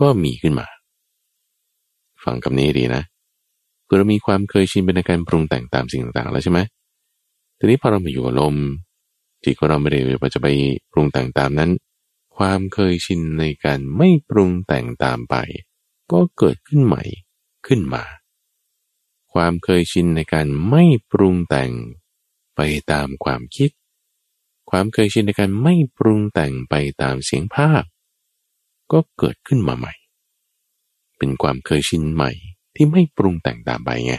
[0.00, 0.66] ก็มีขึ้นมา
[2.24, 3.02] ฟังคำนี้ดีนะ
[3.90, 6.60] คือเรามีความเคยชินเป็นการปรุงแต่งตามสิ่งต่างๆแล้วใช่ไหม
[7.58, 8.56] ทีนี้พอเรามาอยู่กับลม
[9.44, 10.48] จิตของเราไม่ได้ว่าจะไป
[10.92, 11.70] ปรุงแต่งตามนั้น
[12.36, 15.34] ความเคยชินในการไม่ปรุงแต่งตามไป
[16.12, 17.02] ก็เกิดขึ้นใหม่
[17.66, 18.04] ขึ้นมา
[19.32, 21.72] ความเคยชินในการไม่ปรุงแต่ง
[22.56, 22.60] ไป
[22.92, 23.70] ตามความคิด
[24.70, 27.84] ความเคยชินในการไม่ปรุงแต่งไปตามเสียงภาพ
[28.92, 29.94] ก็เกิดขึ้นมาใหม่
[31.18, 32.32] เป็นความเคยชินใหม่
[32.74, 34.14] ที่ไม่ปรุงแต่งตามไปไง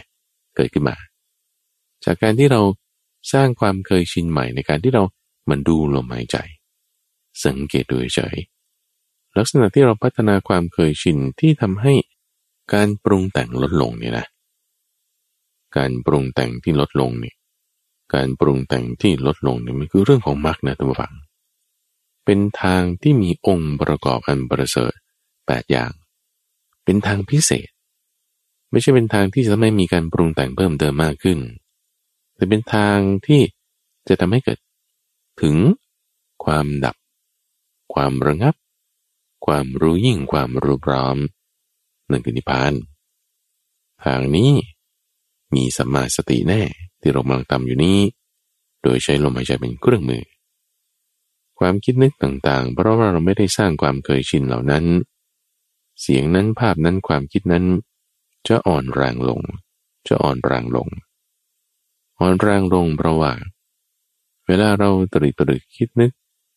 [0.56, 0.96] เกิดขึ้นมา
[2.04, 2.60] จากการที่เรา
[3.32, 5.02] สร้างความเคยชินใหม่ในการที่เรา
[5.50, 6.36] มันดูลมหายใจ
[7.44, 8.36] สังเกตดูเฉย
[9.38, 11.94] ลักษณะที่เราพัฒนาความเคยชินที่ทำให้
[12.74, 14.26] การปรุงแต่งลดลงเนี่ยนะ
[15.76, 17.36] การปรุงแต่งที่ลดลงเนี่ย
[18.14, 21.12] การปรุงแต่งที่ลดลงเนี่ยมันคือเรื่องของมรรคนะท่านผู้ฟัง
[22.24, 24.94] เป็นทางที่มีองค์ประกอบอันประเสริฐ
[25.46, 25.90] แปดอย่าง
[26.84, 27.68] เป็นทางพิเศษ
[28.72, 31.38] ไม่ใช่เป็นทางที่จะไม่มีการปรุงแต่งเพิ่มเติมมากขึ้น
[32.34, 33.42] แต่เป็นทางที่
[34.08, 34.58] จะทำให้เกิด
[35.42, 35.56] ถึง
[36.44, 36.96] ความดับ
[37.94, 38.54] ความระงับ
[39.46, 41.16] ความรู้ยิ่งความรู้พร้อม
[42.10, 42.72] นั่นคือนิพพาน
[44.04, 44.52] ทางนี้
[45.54, 46.62] มีสัมมาสติแน่
[47.00, 47.98] ที่เรากำลังทำอยู่นี้
[48.82, 50.24] โดยใช้ลมหายใจเป็นเครื่องมือ
[51.58, 54.84] ความคิดนึกต่างๆ เพราะว่าเราไม่ได้สร้างความเคยชินเหล่านั้น
[56.00, 57.64] เสียงนั้นภาพนั้นความคิดนั้น
[58.48, 59.40] จะอ่อนแรงลง
[60.08, 60.88] จะอ่อนแรงลง
[62.20, 63.32] อ่อนแรงลงเพราะว่า
[64.46, 66.12] เวลาเราตรีตรึกคิดนึก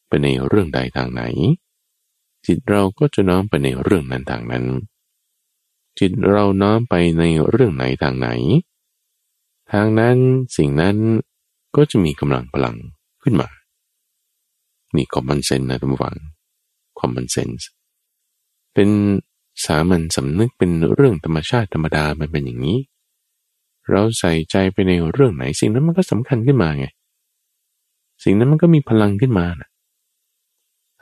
[0.07, 1.23] ไปในเรื่องใดทางไหน
[2.45, 4.65] จิตเราก็จะน้อมไปในเรื่องนั้นทางนั้น
[5.99, 8.27] จิตเราน้อมไปในเรื่องไหนทางไหน
[9.71, 10.17] ทางนั้น
[10.57, 10.95] สิ่งนั้น
[11.75, 12.75] ก็จะมีกำลังพลัง
[13.23, 13.49] ขึ้นมา
[14.95, 16.15] นี่คอมมอนเซนนะทุกฝัง
[16.99, 17.67] คอมมอนเซนส์
[18.73, 18.89] เป็น
[19.63, 22.79] สามัญสำนึกเป็นเรื่องธรรมชาติธรรมดามันเป็นอย่างนี้
[23.89, 26.85] เราใส่ใจไปในเรื่องไหนสิ่งนั้นมันก็สำคัญขึ้นมาไง
[28.23, 29.69] สิ่งนั้นมันก็มีพลังขึ้นมานะ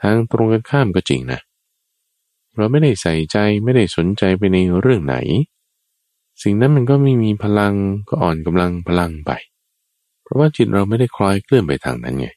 [0.00, 1.40] ทางตรงกันข้ามก็จริงนะ
[2.56, 5.16] เราไม่ได้ใส่ใจไม่ได้สนใจไปในเรื่องไหน
[6.42, 7.74] สิ่งนั้นมันก็ไม่มีพลัง
[8.08, 9.30] ก็อ่อนกำลังพลังไป
[10.22, 12.28] เพราะว่าจิตเราไม่ได้คล้อยเคลื่อนไปทางนั้นไง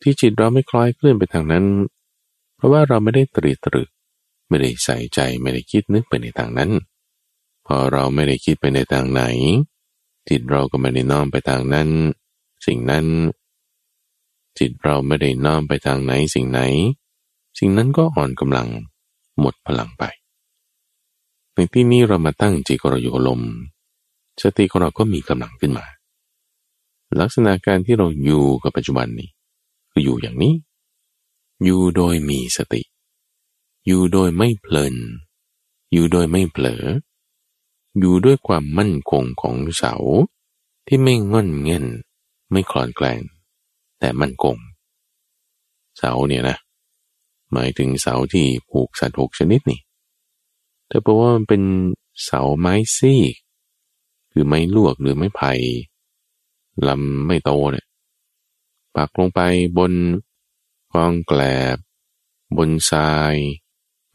[0.00, 1.64] ที่จิตเราไม่คล้อยเคลื่อนไปทางนั้น
[2.56, 3.88] เพราะว่าเราไม่ได้ตรีตรึก
[4.48, 6.70] ไม่ได้ใส่ใจไม่ได้คิดนึกไปในทางนั้น
[7.66, 9.22] พอเราไม่ได้คิดไปในทางไหน
[10.28, 11.88] จิตเราก็ไม่ได้น้อมไปทางนั้น
[12.66, 13.06] สิ่งนั้น
[14.58, 16.60] จิตเราไม่ได้น้อมไปทางไหนสิ่งไหน
[17.58, 18.68] สิ่งนั้นก็อ่อนกำลัง
[19.40, 20.04] หมดพลังไป
[21.54, 23.40] ในที่นี้เรามาตั้งจิตเราอยู่ลม
[24.42, 25.86] สติของเราก็มีกำลังขึ้นมา
[27.20, 29.28] ลักษณะการที่เราอยู่กับปัจจุบันนี้
[29.90, 30.54] คืออยู่อย่างนี้
[31.64, 32.82] อยู่โดยมีสติ
[33.88, 34.96] อยู่โดยไม่เพลิน
[35.92, 36.84] อยู่โดยไม่เผลอ
[37.98, 39.94] อยู่ด้วยความมั่นคงของเสา
[40.86, 41.84] ที่ไม่งอนเง่น
[42.50, 43.20] ไม่คลอนแกลง
[43.98, 44.56] แต่มั่นคง
[45.98, 46.56] เสาเนี่ยนะ
[47.52, 49.80] หมายถึงเสาที่ผูกสัตว์หกชนิดนี่
[50.88, 51.62] แต่เพราะว่ามันเป็น
[52.24, 53.34] เสาไม้ซีก
[54.32, 55.52] คือไม้ลวกหรือไม้ไผ่
[56.88, 57.86] ลำไม่โตเนี่ย
[58.94, 59.40] ปักลงไป
[59.78, 59.92] บน
[60.92, 61.40] กองแกล
[61.74, 61.76] บ
[62.56, 63.36] บนทราย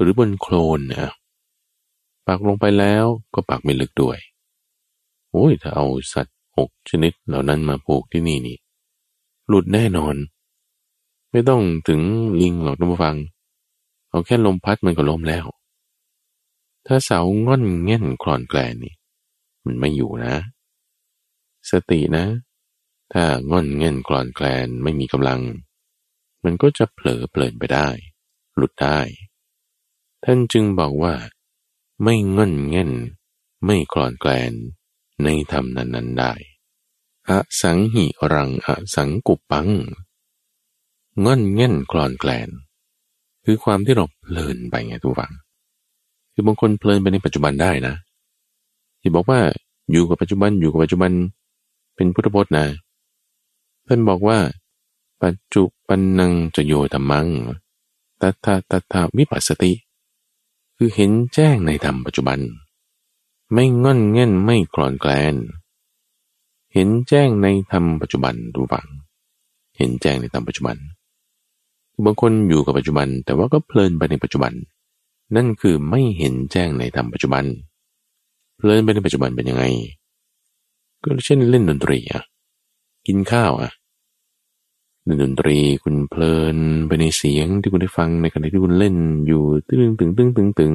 [0.04, 1.14] หรือบนโคลนนะ
[2.28, 4.18] ปักลงไปแล้วก็ปักไม่ลึกด้วย
[5.32, 8.58] โอ้ยถ้าเอาสัตว์หกชนิดเหล่านั้นมาผูกที่นี่นี่
[9.48, 10.16] หลุดแน่นอน
[11.32, 12.02] ไม่ต้องถึง
[12.42, 13.16] ลิงหรอกท่านผู้ฟัง
[14.10, 15.46] เอาแค่ลมพัดมันก็ล้มแล้ว
[16.88, 18.96] ถ้าเสาง่อนเง่นคลอนแกลนนี่
[19.66, 20.36] มันไม่อยู่นะ
[21.72, 22.26] สตินะ
[23.14, 25.42] ถ้างอนเง่นกลอนแคลนไม่มีกำลัง
[26.44, 27.90] มันก็จะเผลอเปลินไปได้
[28.56, 29.00] หลุดได้
[30.24, 31.14] ท่านจึงบอกว่า
[32.04, 32.92] ไม่งอนเง่น
[33.66, 34.54] ไม่กลอนแกลน
[35.24, 36.34] ในธรรมนั้นๆได้
[37.30, 37.32] อ
[37.62, 39.70] สังหิรังอสังกุปัง
[41.24, 42.50] งอนเง่นกลอนแกลน
[43.46, 45.34] คือความที่เราเพลินไปไงทุกฝัง
[46.34, 47.96] คือบางคนเพลินไปในปัจจุบันได้นะ
[49.02, 49.40] ที่บอกว่า
[49.92, 51.12] อยู่กับปัจจุบันอยู่กับปัจจุบัน
[51.96, 52.66] เป็นพุทธพจน์นะ
[53.88, 54.38] ท่านบอกว่า
[55.24, 57.28] ปัจจุบันนังจะโยธรรมัง
[58.22, 59.72] ตัทาตัทาวิปัสสติ
[60.84, 62.40] คือเห็นแจ้งในธรรมปัจจุบัน
[63.54, 65.36] ไม่งอนเง่นไม่กรอนแกลน
[66.74, 68.88] เห็นแจ้งในธรรมปัจจุบันดูบัง
[69.78, 70.78] เห็นแจ้งในธรรมปัจจุบัน
[72.04, 74.54] บางคนอยู่กับปัจจุบัน แต่ว่าก็เพลินไปในปัจจุบัน
[75.36, 77.44] นั่นคือไม่เห็นแจ้งในธรรมปัจจุบัน
[78.58, 79.64] เพลินไปในปัจจุบันเป็นยังไง
[81.04, 82.24] ก็เช่นเล่นดนตรีอะ
[83.08, 83.72] กินข้าวอะ
[85.22, 88.96] ดนตรีคุณเพลินไปในเสียงที่คุณได้ฟังในขณะที่คุณเล่น
[89.28, 90.74] อยู่ตึงตึงตึงตึงตึง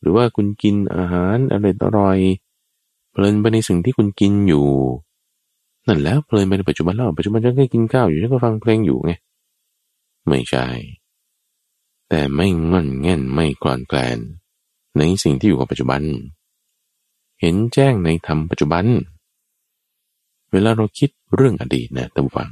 [0.00, 2.18] หรือว่าคุณกินอาหารอร่อยอร่อย
[3.10, 4.66] เพลินไปในสิ่งที่คุณกินอยู่
[5.86, 9.12] นั่นแล้วเพลินไปในปัจจุบันแล้วปัจจุบันฉันก็กินข้าวอยู่ฉันก็ฟังเพลงอยู่ไง
[10.28, 10.66] ไม่ใช่
[12.08, 14.18] แต่ไม่งอนแง่นไม่กลอนแกลน
[14.98, 16.02] ในสิ่งที่อยู่กับปัจจุบัน
[17.40, 18.84] เห็นแจ้งในธรรมปัจจุบัน
[20.52, 22.50] เวลาเราคิดเรื่องอดีตนะท่านฟัง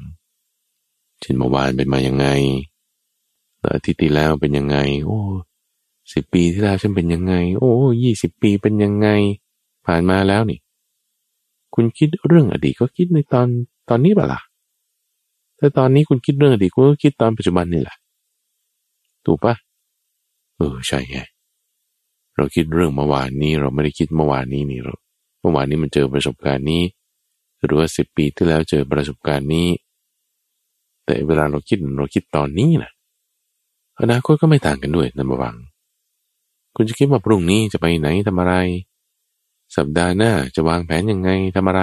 [1.26, 2.26] ช่นเมื่อวานเป็นมายังไง
[3.74, 5.18] อาทิตย์ที่แล้วเป็นยังไง โอ้
[6.12, 9.08] สิบปีที่แล้วฉันเป็นยังไง โอ้ยี่สิบปีเป็นยังไง
[9.86, 10.58] ผ่านมาแล้วนี่
[11.74, 13.46] คุณคิดเรื่องอดีตก็คิดในตอน
[13.88, 14.40] ตอนนี้เปล่า
[15.58, 17.96] ถ้าตอนนี้คุณคิดเรื่องอดีตคุณก็คิดตอนปัจจุบันนี่แหละ
[19.26, 19.54] ถูกปะ
[20.56, 21.18] เออใช่ไง
[22.36, 24.94] เราคิดเรื่องเมื่อวานนี้ เราไม่ได้คิดเมื่อวานนี้นี่เรา
[25.40, 26.82] เมื่อวานนี้มันเจอประสบการณ์นี้
[27.64, 29.66] หรือว่าสิบปีที่แล้วเจอประสบการณ์นี้
[31.06, 32.90] แต่เวลาเราคิดเราคิดตอนนี้นะ
[34.00, 35.56] อนาคตก็ไม่ต่างกันด้วยนะบวัง
[36.74, 38.54] คุณจะคิดว่าพรุ่งนี้จะไปไหนทำอะไร
[39.76, 41.82] สัปดาห์หน้าจะวางแผนยังไงทำอะไร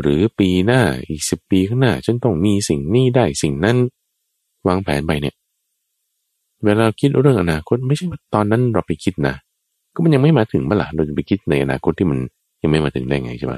[0.00, 3.76] หรือปีหน้าอีกสิบปีข้างหน้าฉันต้องมีสิ่งนี้ได้สิ่งนั้น
[4.68, 5.34] วางแผนไปเนี่ย
[6.64, 9.34] เวลาคิดเรื่องอนาคตไม่ใช่ว่าตอนนั้นเราไปคิดนะ
[9.94, 12.18] ก็มันยังไม่มาถึงเมื่อไหร่เราจะไปคิดในอนาคตที่มัน
[12.62, 13.54] ยังไม่มาถึงได้ไงใช่ไหม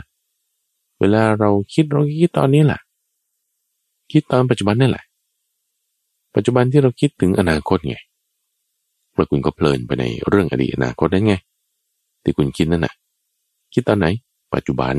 [1.01, 2.81] เวลาเราคิดเราคิดตอนนี้แหละ
[4.13, 5.05] คิดตอนปัจจุบันนี่นแหละ
[6.35, 7.97] ปัจจุบันที่เราคิดถึงอนาคตไง
[9.15, 11.35] แล้วคุณก็เพลินไปในเรื่องอดีตอนาคตได้ไง
[12.23, 12.95] ที่คุณคิดนั่นน่ะ
[13.73, 14.07] คิดตอนไหน
[14.55, 14.97] ปัจจุบัน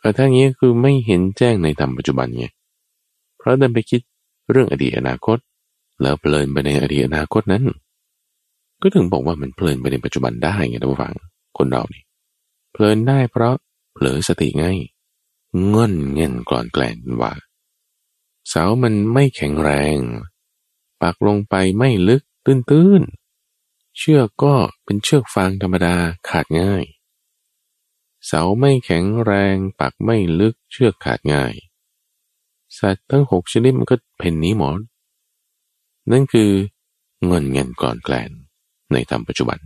[0.00, 2.46] แต่ถ้างี้คือไม่เห็นแจ้งในธรรมปัจจุบันไง
[3.38, 4.00] เพราะเดินไปคิด
[4.50, 5.38] เรื่องอดีตอนาคต
[6.02, 7.64] แล้วเพลินไปในอดีตอนาคตนั้น
[8.82, 11.14] ก็ถึงบอกว่ามันเพลินไปในปัจจุบันได้ไงท่านผู้ฟัง
[11.58, 12.02] คนเรานี่
[12.72, 13.54] เพลินได้เพราะ
[13.92, 14.78] เผลอสติง่าย
[15.68, 17.32] เงื่อนเงินกรอนแกลนว่า
[18.48, 19.98] เสามันไม่แข็งแรง
[21.02, 24.54] ปักลงไปไม่ลึกตื้นๆ เชือกก็
[24.84, 25.96] เป็นเชือกฟางธรรมดา
[26.28, 26.84] ขาดง่าย
[28.26, 31.54] เสาไม่แข็งแรง ปักไม่ลึกเชือกขาดง่าย
[32.78, 34.80] สัตว์ทั้งหกชนิดมันก็เพ่นนี้หมด
[36.10, 36.50] นั่นคือ
[37.26, 38.30] เงินเงินก่อนแกลน
[38.92, 39.58] ในธรรมปัจจุบัน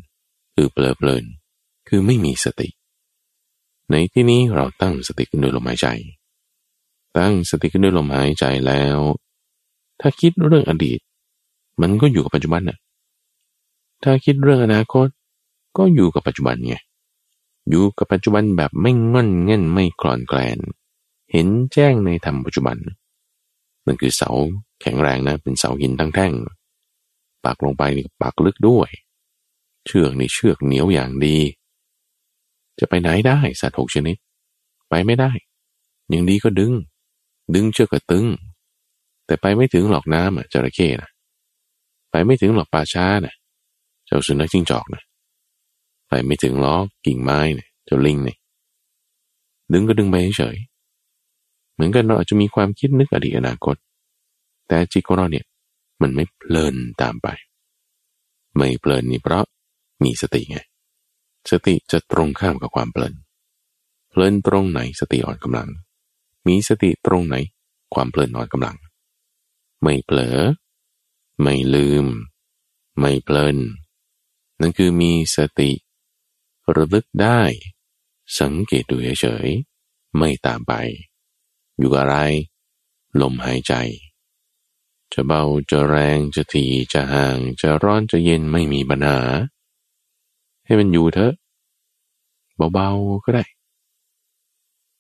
[0.55, 1.25] คือเปลอเพลิน
[1.89, 2.69] คือไม่มีสติ
[3.91, 5.87] ในที่นี้เราตั้งสติขึ้นด้วยลมหายใจ
[7.17, 8.99] ตั้งสติขึ้นด้วยลมหายใจแล้ว
[10.01, 10.99] ถ้าคิดเรื่องอดีต
[11.81, 12.79] มันก็อยู่กับปัจจุบันน่ะ
[14.03, 15.09] ถ้าคิดเรื่องอนาคต
[15.77, 16.77] ก็อยู่กับปัจจุบันไง
[17.71, 20.59] อยู่กับปัจจุบันแบบไม่ง่อนเง่นไม่คลอนแกลน
[21.33, 22.77] เห็นแจ้งในธรรมปัจจุบัน
[23.87, 24.31] นั่นคือเสา
[24.81, 26.33] แข็งแรงนะ เป็นเสาหินทั้งแท่ง
[27.45, 28.91] ปักลงไปนี่ปักลึกด้วย
[29.87, 31.39] เชือกนี่เชือกเหนียวอย่างดี
[32.79, 34.17] จะไปไหนได้สัตว์หกชนิด
[34.89, 35.31] ไปไม่ได้
[36.09, 36.73] อย่างดีก็ดึง
[37.55, 38.27] ดึงเชือกก็ตึง
[39.27, 41.11] แต่ไปไม่ถึงหลอกน้ำอะจระเข้นะ
[42.11, 43.35] ไปไม่ถึงหลอกปลาช้านะ
[44.07, 45.03] เจ้าสุนัขจิ้งจอกนะ
[46.09, 48.39] ไปไม่ถึงล้อกิ่งไม้เนี่ยเจ้าลิงเนี่ย
[49.73, 50.57] ดึงก็ดึงไปเฉย
[51.75, 53.77] เหมือนกันเราอาจจะมีความคิดนึกอดีตอนาคต
[54.69, 55.45] แต่จิตของเราเนี่ย
[56.03, 57.29] มันไม่เพลินตามไป
[58.57, 59.45] ไม่เพลินนี่เพราะ
[60.05, 60.59] มีสติไง
[61.51, 63.15] สติจะตรงข้ามกับความเพลิน
[64.11, 65.69] เพลินตรงไหนสติอ่อนกำลัง
[66.47, 67.37] มีสติตรงไหน
[67.95, 68.77] ความเพลินอ่อนกำลัง
[69.83, 70.39] ไม่เผลอ
[71.43, 72.07] ไม่ลืม
[72.99, 73.57] ไม่เพลิน
[74.61, 75.71] นั่นคือมีสติ
[76.75, 77.41] ระลึกได้
[78.41, 80.73] สังเกตดูเฉยๆไม่ตามไป
[81.79, 82.17] อยู่อะไร
[83.21, 83.75] ลมหายใจ
[85.13, 89.21] จะเบาจะแรงจะทีจะห่าง จะร้อนจะเย็นไม่มีปัญหา
[90.65, 91.35] ให้มันอยู่เถอะ
[92.75, 93.45] เบาๆก็ได้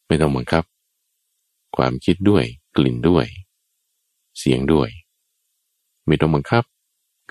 [0.07, 0.64] ไม่ต้องบังคับ
[1.76, 2.44] ความคิดด้วย
[2.76, 3.26] กลิ่นด้วย
[4.38, 4.90] เสียงด้วย
[6.06, 6.64] ไม่ต้องบังคับ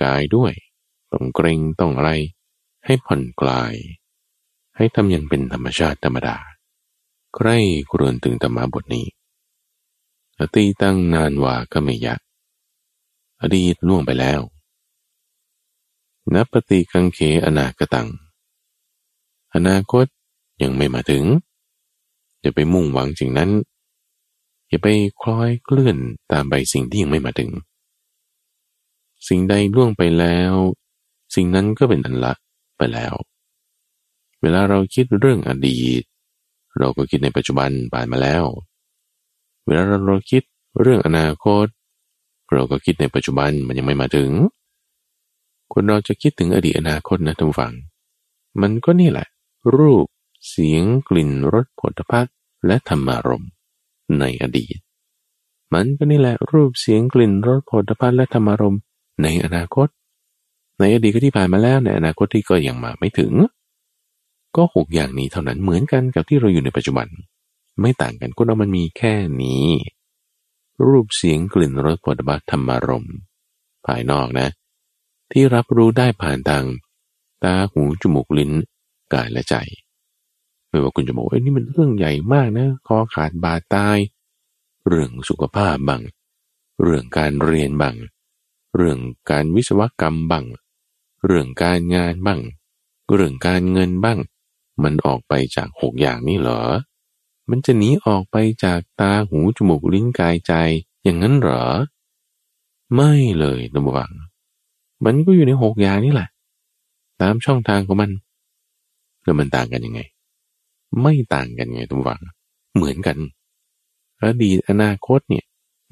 [0.04, 0.54] กายด้วย
[1.12, 2.12] ต้องเกรงต้องอะไร
[2.86, 3.73] ให้ผ่อนคลาย
[4.75, 6.38] ให้ทำอย่างเป็นธรรมชาติธรรมดา
[7.36, 7.49] ใคร
[7.91, 9.06] กรวนถึงธรรมบทนี้
[10.38, 12.21] อตีตั้งนานว่าก็ไม่ยาก
[13.41, 14.41] อดีตล่วงไปแล้ว
[16.34, 18.10] นับปฏิกังเขอนาคตัง
[19.54, 20.06] อนาคต
[20.62, 21.23] ยังไม่มาถึง
[22.39, 23.49] อย่าไปมุ่งหวังสิ่งนั้น
[24.69, 24.88] อย่าไป
[25.21, 25.97] คล้อยเคลื่อน
[26.32, 27.51] ตามไปสิ่งที่ยังไม่มาถึง
[29.27, 30.53] สิ่งใดล่วงไปแล้ว
[31.36, 32.34] สิ่งนั้นก็เป็นอันละ
[32.77, 33.13] ไปแล้ว
[34.41, 36.03] เวลาเราคิดเรื่องอดีต
[36.77, 38.43] เราก็คิดในปัจจุบันผ่านมาแล้ว
[39.65, 40.43] เวลาเราคิด
[40.82, 41.65] เรื่องอนาคต
[42.51, 44.32] เราก็คิดในปัจจุบันมันยังไม่มาถึง
[45.73, 47.73] คนเราจะคิดถึงอดีตอนาคตนะท่านฟัง
[48.62, 49.27] มันก็นี่แหละ
[49.75, 50.05] รูป
[50.47, 53.45] เสียงกลิ่นรสผลิภัณฑ์และธรรมารม
[54.19, 54.78] ในอดีต
[55.74, 58.78] มันก็นี่แหละรูปเสียงกลิ่นรสผลิตภัณฑ์และธรรมารม
[59.24, 59.88] ในอนาคต
[60.80, 63.34] ในอดีตก็ที่ผ่านมาแล้วในอนาคตที่ก็ยังมาไม่ถึง
[64.56, 67.08] ก็หกอย่างนี้เท่านั้นเหมือนกันกับที่เราอยู่ในปัจจุบัน
[67.82, 69.67] ไม่ต่างกันก็เรามันมีแค่นี้
[70.88, 73.08] รูปเสียงกลิ่นรสผลิตภัณฑ์ธรรมารม
[73.86, 74.48] ภายนอกนะ
[75.32, 76.65] ที่รับรู้ได้ผ่านทาง
[77.43, 78.52] ตาหูจมูกลิ้น
[79.13, 79.56] กายและใจ
[80.69, 83.97] ไม่ว่าคุณจะบอกว่านี่มันเรื่องใหญ่มากนะคอขาดบาดตาย
[84.88, 86.01] เรื่องสุขภาพบัง
[86.84, 87.95] เรื่องการเรียนบัง
[88.75, 88.99] เรื่อง
[89.32, 90.45] การวิศวกรรมบัง
[91.25, 92.39] เรื่องการงานบัง
[93.13, 94.19] เรื่องการเงินบ้าง
[94.84, 96.62] มันออกไปจากหกอย่างนี้เหรอ
[97.49, 100.53] มันจะหนีออกไปจากตาหูจมูกลิ้นกายใจ
[101.03, 101.63] อย่างนั้นเหรอ
[102.95, 104.12] ไม่เลยนะบัง
[105.05, 106.29] มันก็อยู่ในหกอย่างนี้แหละ
[107.21, 108.12] ตามช่องทางของมัน
[109.23, 110.01] แล้วมันต่างกันยังไง
[111.02, 112.21] ไม่ต่างกันไงทุกฝัง
[112.75, 113.17] เหมือนกัน
[114.23, 115.45] อดีตอนาคตเนี่ย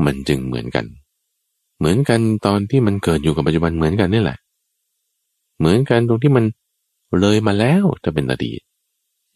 [0.05, 0.85] มันจึงเหมือนกัน
[1.77, 4.37] เหมือนกันตอนที่มันเกิดอยู่กับปัจจุบันเหมือนกันนี่แหละ
[5.59, 6.45] เหมือนกันตรงที่มัน
[7.19, 8.59] เลยมาแล้วจะเป็นอดีต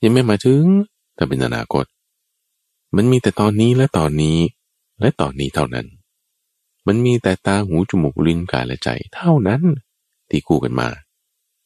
[0.04, 0.64] ยังไม่มาถึง
[1.16, 1.86] แต่เป็นอนาคต
[2.96, 4.38] มันมีแต่ตอนนี้และตอนนี้
[5.02, 5.88] และตอนนี้เท่านั้น
[6.88, 9.62] มันมีแต่ตาหูจมูกลิ้นกายและใจเท่านั้น
[10.30, 10.88] ที่คู่กันมา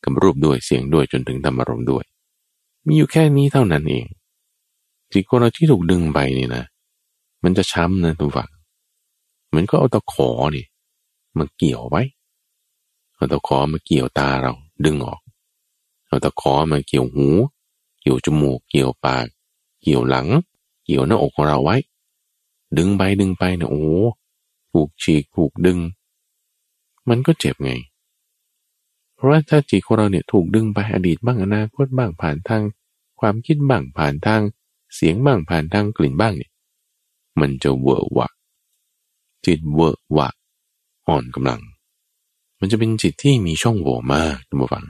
[0.03, 2.03] กับรูปด้วยเสียงด้วยจนถึงธรรมารมด้วย
[2.85, 4.05] มีอยู่แค่นี้เท่านั้นเอง
[5.11, 6.63] จิตของเราที่ถูกดึงไปนี่นะ
[7.43, 8.49] มันจะช้ำนะทุกฝัง
[9.47, 10.65] เหมือนก็เอาตะขอนี่
[11.37, 12.03] มาเกี่ยวไว้
[13.15, 14.53] เอาตะขอมาเกี่ยวตาเรา
[14.85, 15.21] ดึงออก
[16.07, 17.27] เอาตะขอมาเกี่ยวหู
[18.01, 19.25] เกี่ยวจมูก เกี่ยวปาก
[19.81, 20.27] เกี่ยวหลัง
[20.85, 21.77] เกี่ยวหน้าอกของเราไว้
[22.77, 23.85] ดึงไปดึงไปเนี่ยโอ้
[24.71, 25.79] ถูกฉีกถูกดึง
[27.09, 27.71] มันก็เจ็บไง
[29.25, 32.63] ราะว่าถ้าจิตของเราเนี่ยถูกดึงไปอดีตบ้างอนาคตบ้างผ่านทาง
[33.19, 34.41] ความคิดบ้างผ่านทาง
[34.95, 36.51] เสียงบ้างผ่านทางกลิ่นบ้างเนี่ย
[37.39, 38.27] มันจะเวอร์วะ
[39.45, 40.29] จิตเวอร์วะ
[41.07, 41.61] อ่อนกำลัง
[42.59, 44.85] มันจะเป็นจิตที่มีช่องโหว่มากทุกฝัง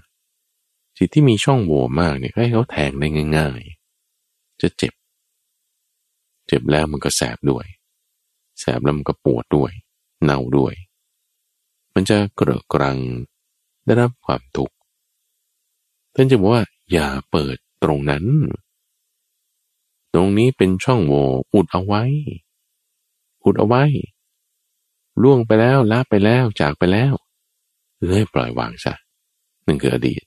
[0.97, 3.07] จิตที่มีช่องโหว่มากเนี่ยให้เขาแทงได้
[3.38, 3.61] ง่าย
[4.11, 4.93] ๆ จะเจ็บ
[6.47, 7.65] เจ็บแล้วมันก็แสบด้วย
[8.59, 9.71] แสบแล้วมันก็ปวดด้วย
[10.23, 10.73] เน่าด้วย
[11.93, 12.97] มันจะเกระกรัง
[13.86, 14.75] ได้รับความทุกข์
[16.15, 18.25] ท่านจะบอกว่า อย่าเปิดตรงนั้น
[20.13, 21.23] ตรงนี้เป็นช่องโหว่
[21.53, 22.03] อุดเอาไว้
[23.45, 23.83] อุดเอาไว้
[25.21, 27.13] ล่วงไปแล้วลาไปแล้วจากไปแล้ว
[27.99, 28.93] เอ้ยปล่อยวางซะ
[29.65, 30.21] นั่นคืออดีต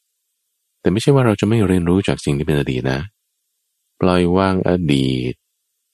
[0.81, 3.01] แต่ไม่ใช่ว่าเราจะไม่เรียนรู้จากสิ่งที่เป็นอดีตนะ
[4.01, 5.33] ปล่อยวางอดีต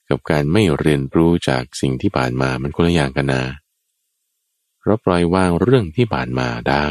[0.08, 3.44] กับการไม่เรียนรู้จากสิ่งที่ผ่านมามันคนละอย่างกันนะ
[4.84, 6.86] เราปล่อยวางเรื่องที่ผ่านมาได้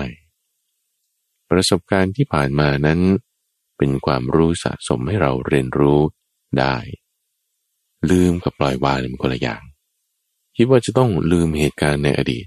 [1.54, 2.99] ประสบการณ์ที่ผ่านมานั้น
[3.78, 5.99] เป็นความรู้สะสมให้เราเรียนรู้
[6.60, 6.76] ได้
[8.10, 9.62] ลืมกับปล่อยวางมันคนละอย่าง
[10.56, 12.45] คิดว่าจะต้องลืมเหตุการณ์ในอดีต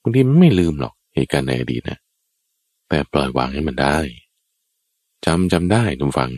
[0.00, 1.98] บางทีมันไม่ลืมหรอกเหตุการณ์ในอดีตนะ
[2.88, 3.98] แต่ปล่อยวางให้มันได้
[5.24, 6.32] จำจำได้ทุกฝัง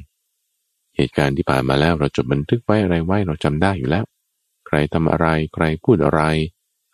[0.96, 4.04] เหตุการณ์ที่ผ่านมาแล้วเราจดบันทึกไว้อะไรไว้เราจำได้อยู่แล้ว
[4.66, 6.22] ใครทำอะไรใครพูดอะไร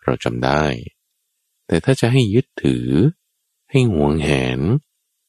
[0.03, 0.63] เราจำได้
[1.67, 2.87] แต่ถ้าจะให้ยึดถือ
[3.71, 4.59] ให้หวงแหน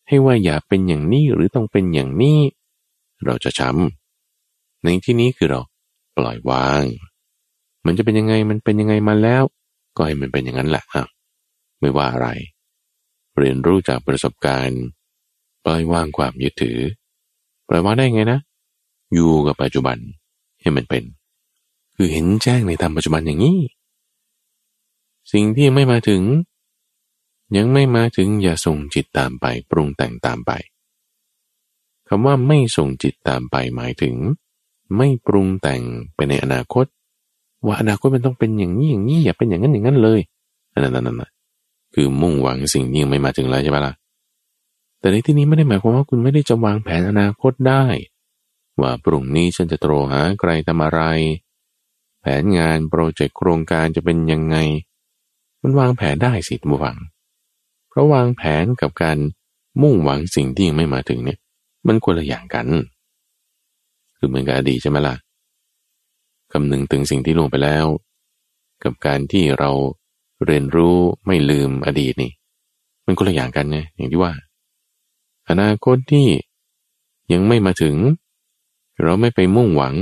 [0.08, 2.38] ให้ว่าอย่าเป็นอย่างนี้หรือต้องเป็นอย่างนี้
[3.24, 5.60] เราจะช้ำในที่นี้คือเรา
[6.16, 6.82] ปล่อยวาง
[7.86, 9.42] มันจะเป็นยังไงมันเป็นยังไงมาแล้ว
[9.96, 11.04] ก็ให้มันเป็นอย่างนั้นแหละอะ
[11.80, 12.28] ไม่ว่าอะไร
[13.38, 14.82] เรียนรู้จากประสบการณ์
[15.64, 16.78] ปล่อยวางความยึดถือ
[17.68, 18.40] ปล่อยวางได้ไงนะ
[19.14, 19.96] อยู่กับปัจจุบัน
[20.60, 21.04] ให้มันเป็น
[21.96, 23.58] คือเห็นแจ้งในธรรมปัจจุบันอย่างนี้
[25.32, 26.22] สิ่งที่ยังไม่มาถึง
[27.56, 30.52] ยังไม่มาถึงอย่าส่งจิตตามไปปรุงแต่งตามไป
[32.08, 34.14] คำว่าไม่ส่งจิตตามไปหมายถึง
[34.96, 35.82] ไม่ปรุงแต่ง
[36.14, 36.86] ไปในอนาคต
[37.66, 40.20] ว่าอนาคตมันต้องเป็นอย่างนี้อย่างนี้อย่าเป็นอย่างนั้นอย่างนั้นเลย
[40.72, 41.22] นั่นนั่นนั่น
[41.94, 43.92] คือมุ่งหวังสิ่งนี้ยังไม่มาถึงแล้วใช่ไหมล่ะ
[45.00, 47.84] แต่ในที่นี้ไม่ได้หมายความว่าคุณไม่ได้จะวางแผนอนาคตได้
[48.80, 51.00] ว่าพรุ่งนี้ฉันจะโทรหาใครทำอะไร
[52.20, 54.56] แผนงานโปรเจกต์โครงการจะเป็นยังไง
[55.62, 56.98] มันวางแผนได้สิทุกฝัง
[57.96, 59.18] ระวางแผนกับการ
[59.82, 61.38] มุ่งหวังสิ่งที่ยังไม่มาถึงเนี่ย
[61.86, 62.66] มันคนละอย่างกัน
[64.16, 65.14] คือเหมือนกับอดีตใช่ไหมล่ะ
[66.52, 67.86] คำนึงถึงสิ่งที่ล่วงไปแล้ว
[68.84, 69.70] กับการที่เรา
[70.46, 72.32] เรียนรู้ไม่ลืมอดีตนี่
[73.06, 74.32] มันคนละอย่างกันไงอย่างที่ว่า
[75.48, 76.28] อนาคตที่
[77.32, 77.96] ยังไม่มาถึง
[79.02, 79.94] เราไม่ไปมุ่งหวัง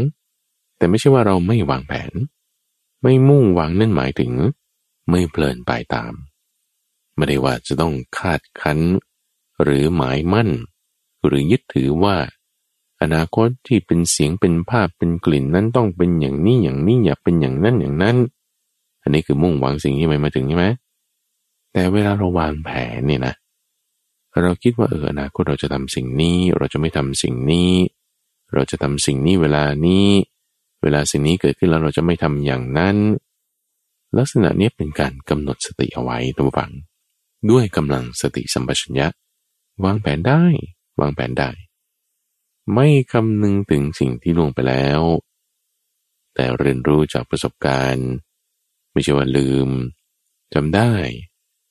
[0.77, 2.13] แต่ไม่ใช่ว่าเราไม่วางแผน
[3.03, 4.33] ไม่มุ่งหวังนั่นหมายถึง
[5.11, 6.13] ไม่เพลินไปตาม
[7.17, 8.79] ไม่ได้ว่าจะต้องคาดคั้น
[9.63, 10.49] หรือหมายมั่น
[11.27, 12.17] หรือยึดถือว่า
[13.03, 18.17] อนาคตที่เป็นเสียงเป็นภาพเป็นกลิ่นนั้นต้องเป็นอย่างนี้อย่างนี้อย่าเป็นอย่างนั้นอย่างนั้น
[19.03, 20.67] อันนี้คือมุ่งหวังสิ่งที่ไม่มาถึงใช่ไหม
[21.73, 23.35] แต่เวลาเราวางแผนเนี่ยนะ
[24.43, 27.71] เราคิดว่าเอออนาคตเราจะทำสิ่งนี้ เราจะไม่ทำสิ่งนี้
[28.55, 30.09] เราจะทำสิ่งนี้เวลานี้
[30.83, 32.97] เวลาสิ่งนี้เกิดขึ้นแล้วเราจะไม่ทำอย่างนั้น
[34.19, 36.73] ลักษณะนี้เป็นการกำหนดสติเอาไว้ตัวฝัง
[37.51, 39.09] ด้วยกำลังสติสัมปชัญญะ
[39.85, 40.45] วางแผนได้
[41.01, 41.51] วางแผนได้
[42.75, 45.01] ไม่คำนึงถึงสิ่งที่ล่วงไปแล้ว
[46.35, 48.09] แต่เรียนรู้จากประสบการณ์
[48.93, 49.69] ไม่ใช่ว่าลืม
[50.55, 50.93] จำได้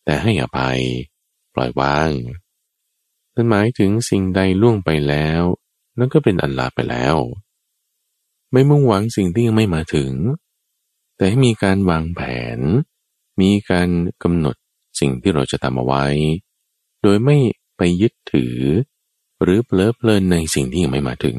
[0.05, 0.81] แต่ให้อภัย
[1.53, 2.11] ปล่อยวาง
[3.33, 5.41] นั่นหมายถึงสิ่งใดล่วงไปแล้ว
[5.97, 7.15] นั่นก็เป็นอันลาไปแล้ว
[8.51, 10.11] ไม่มุ่งหวังสิ่งที่ยังไม่มาถึง
[11.17, 12.21] แต่ให้มีการวางแผ
[12.57, 12.59] น
[13.41, 13.89] มีการ
[14.23, 14.55] กำหนด
[14.99, 16.05] สิ่งที่เราจะทำเอาไว้
[17.01, 17.37] โดยไม่
[17.77, 18.57] ไปยึดถือ
[19.41, 21.37] หรือเพลิดเพลินในสิ่งที่ยังไม่มาถึง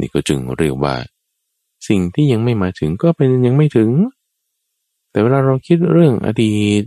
[0.00, 0.96] นี่ก็จึงเรียกว่า
[1.88, 3.90] สิ่งที่ยังไม่มาถึงก็เป็นยังไม่ถึง
[5.10, 6.82] แต่เวลาเราคิดเรื่องอดีต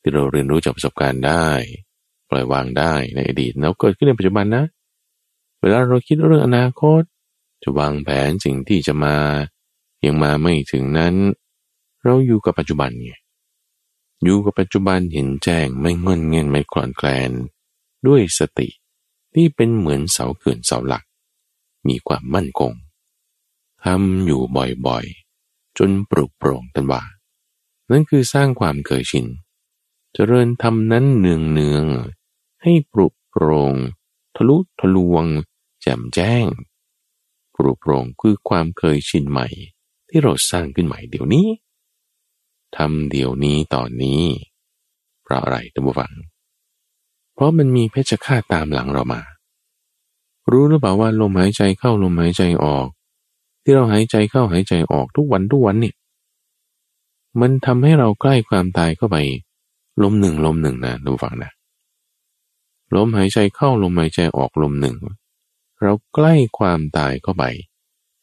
[0.00, 1.46] ที่เราเรียนรู้จากประสบการณ์ได้
[2.30, 4.64] ปล่อยวางได้ในอดีตแล้วเกิดขึ้นในปัจจุบันนะ
[5.60, 7.02] เวลาเราคิดเรื่องอนาคต
[7.62, 9.16] จะวางแผนสิ่งที่จะมา
[10.06, 11.14] ยังมาไม่ถึงนั้น
[12.04, 13.12] เราอยู่กับปัจจุบันไง
[14.22, 17.30] อยู่กับปัจจุบันเห็นแจ้งไม่งอนเงินไม่คลอนแคลน
[18.06, 18.68] ด้วยสติ
[19.34, 21.04] ที่เป็นเหมือนเสาเกินเสาหลัก
[21.88, 22.72] มีความมั่นคง
[23.84, 24.42] ทำอยู่
[24.86, 27.02] บ่อยๆ จนปลุกโปร่งตันว่า
[27.90, 29.26] นั่นคือสร้างความเคยชิน
[30.14, 31.84] เจริญธรรมนั้นเนืองเนือง
[32.62, 33.74] ให้ปลุกโปร่ง
[34.36, 35.24] ทะลุทะลวง
[35.80, 36.46] แจ่มแจ้ง
[37.54, 39.48] ปลุกโปร่งคือความเคยชินใหม่
[40.08, 41.46] ที่เราสร้างขึ้นใหม่เดี๋ยวนี้
[42.76, 44.22] ทำเดี๋ยวนี้ตอนนี้
[45.22, 46.12] เพราะอะไรท่านผู้ฟัง
[47.34, 49.22] เพราะมันมีเพชฌฆาตตามหลังเรามา
[50.50, 52.88] รู้หรือเปล่าว่าลมหายใจเข้าลมหายใจออก
[53.62, 55.94] ที่เราหายใจเข้าหายใจออกทุกวันทุกวันเนี่ย
[57.40, 59.16] มันทำให้เราใกล้ความตายเข้าไป
[60.02, 61.50] ลมหนึ่งลมหนึ่งนะดูฟังนะ
[62.96, 64.96] ลมหายใจเข้าลมหายใจออกลมหนึ่ง
[65.82, 67.44] เราใกล้ความตายเข้าไป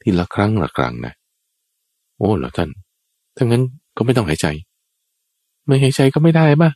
[0.02, 1.14] ทีละครั้งละครั้งนะ
[2.18, 2.70] โอ้เหรอท่าน
[3.36, 3.64] ถ้างั้น
[3.98, 4.48] ก็ไม่ต้องหายใจ
[5.66, 6.72] ไม่หายใจก็ไม่ได้ป่ะ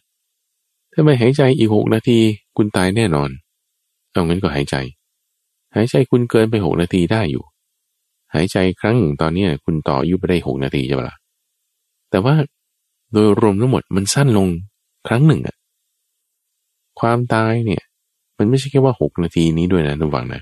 [0.94, 2.20] ถ้าไม่หายใจอีกหกนาที
[2.58, 3.30] คุณตายแน่นอน
[4.12, 4.76] เอางั้นก็หายใจ
[5.76, 7.44] หายใจคุณเกินไปหกนาทีได้อยู่
[8.34, 11.16] หายใจครั้งหนึ่งตอนนี้คุณต่ออายุไปได้หกนาทีใช่ปะล่ะ
[12.10, 12.36] แต่ว่า
[13.12, 14.48] โดยรวมทั้งหมดมันสั้นลง
[15.08, 15.56] ครั้งหนึ่งอะ
[17.00, 17.84] ความตายเนี่ย
[18.38, 20.42] มันไม่ใช่แค่ว่าหกนาทีนี้ด้วยนะทุกฝังนะ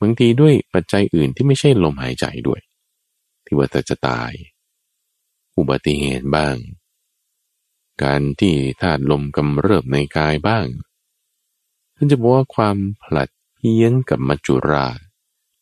[0.00, 2.60] บางทีด้วยปัจจัยอื่นที่ไม่ใช่ลมหายใจด้วย
[3.44, 4.32] ที่ว่าแต่จะตาย
[5.56, 6.56] อุบัติเหตุบ้าง
[8.02, 10.66] การที่ธาตุลมกำเริบในกายบ้าง
[11.96, 14.98] ท่านจะบอกว่าความผลัดเพี้ยนกับมัจจุราช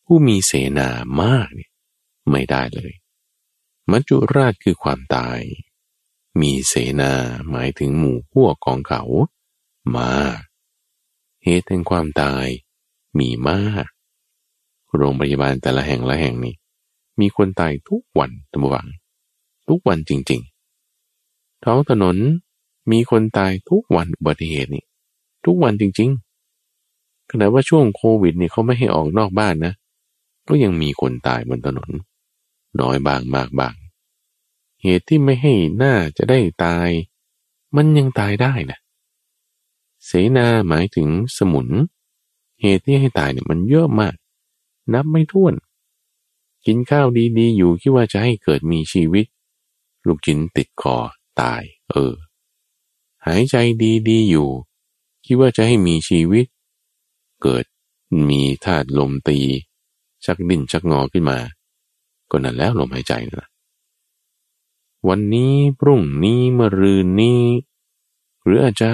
[0.05, 0.89] ผู้มีเสนา
[1.21, 1.71] มากเนี่ย
[2.31, 2.93] ไม่ได้เลย
[3.91, 5.39] มัจจุราชคือความตาย
[6.41, 7.13] มีเสนา
[7.49, 9.03] หมายถึงหมู่พวกของเขา
[9.95, 10.11] มา
[11.43, 12.47] เหตุแห่งความตาย
[13.19, 13.85] มีมาก
[14.95, 16.55] โรงพยาบาลแต่ละแห่งละแห่งนี้
[17.19, 18.87] มีคนตายทุกวันตั้งวัง
[19.69, 22.17] ทุกวันจริงๆ ท้องถนน
[22.91, 24.85] มีคนตายทุกวันอุบัติเหตุนี่
[25.45, 29.73] ทุกวันจริงๆ ขณะว่าช่วงโควิดเนี่ยเขาไม่ให้ออกนอกบ้านนะ
[30.47, 31.89] ก็ยังมีคนตายบนถนน
[32.81, 33.75] น้อยบางมากบาง
[34.83, 35.53] เหตุที่ไม่ให้
[35.83, 36.89] น่าจะได้ตาย
[37.75, 38.79] มันยังตายได้นะ
[40.05, 41.07] เสนาหมายถึง
[41.37, 41.67] สมุน
[42.61, 44.15] เหตุที่ให้ตายเนี่ยมันเยอะมาก
[44.93, 45.53] นับไม่ถ้วน
[46.65, 47.07] กินข้าว
[47.37, 49.25] ดีๆ อยู่คิดว่าจะให้เกิดมีชีวิต
[50.07, 50.95] ลูกจินติดคอ
[51.41, 52.13] ตาย เออ
[53.25, 53.55] หายใจ
[54.09, 54.49] ดีๆอยู่
[55.25, 56.45] คิดว่าจะให้มีชีวิต
[57.41, 57.65] เกิด
[58.29, 59.39] มีธาตุลมตี
[60.25, 61.37] ชักดิ้นชักงอขึ้นมา
[62.31, 63.49] ก็นั่นแล้วลมหายใจนะ
[65.09, 67.41] วันนี้พรุ่งนี้มื่อรืนนี้
[68.43, 68.91] หรืออาจจะ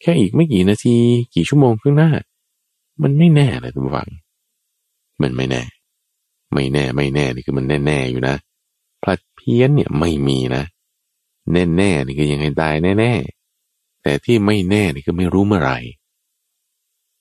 [0.00, 0.96] แค่อีกไม่กี่นาที
[1.34, 2.10] กี่ชั่วโมงข้างหน้า
[3.02, 4.08] มันไม่แน่เลยทุกฝัง
[5.22, 5.62] มันไม่แน่
[6.52, 8.36] ไม่แน่ไม่แน่นี่คือมันแน่ ๆ อยู่นะ
[9.44, 10.64] เพี้ยนเนี่ยไม่มีนะ
[11.52, 15.78] แน่ๆนี่คือยังไงตายแน่ๆแต่ที่ไม่แน่นี่คือไม่รู้เมื่อไหร่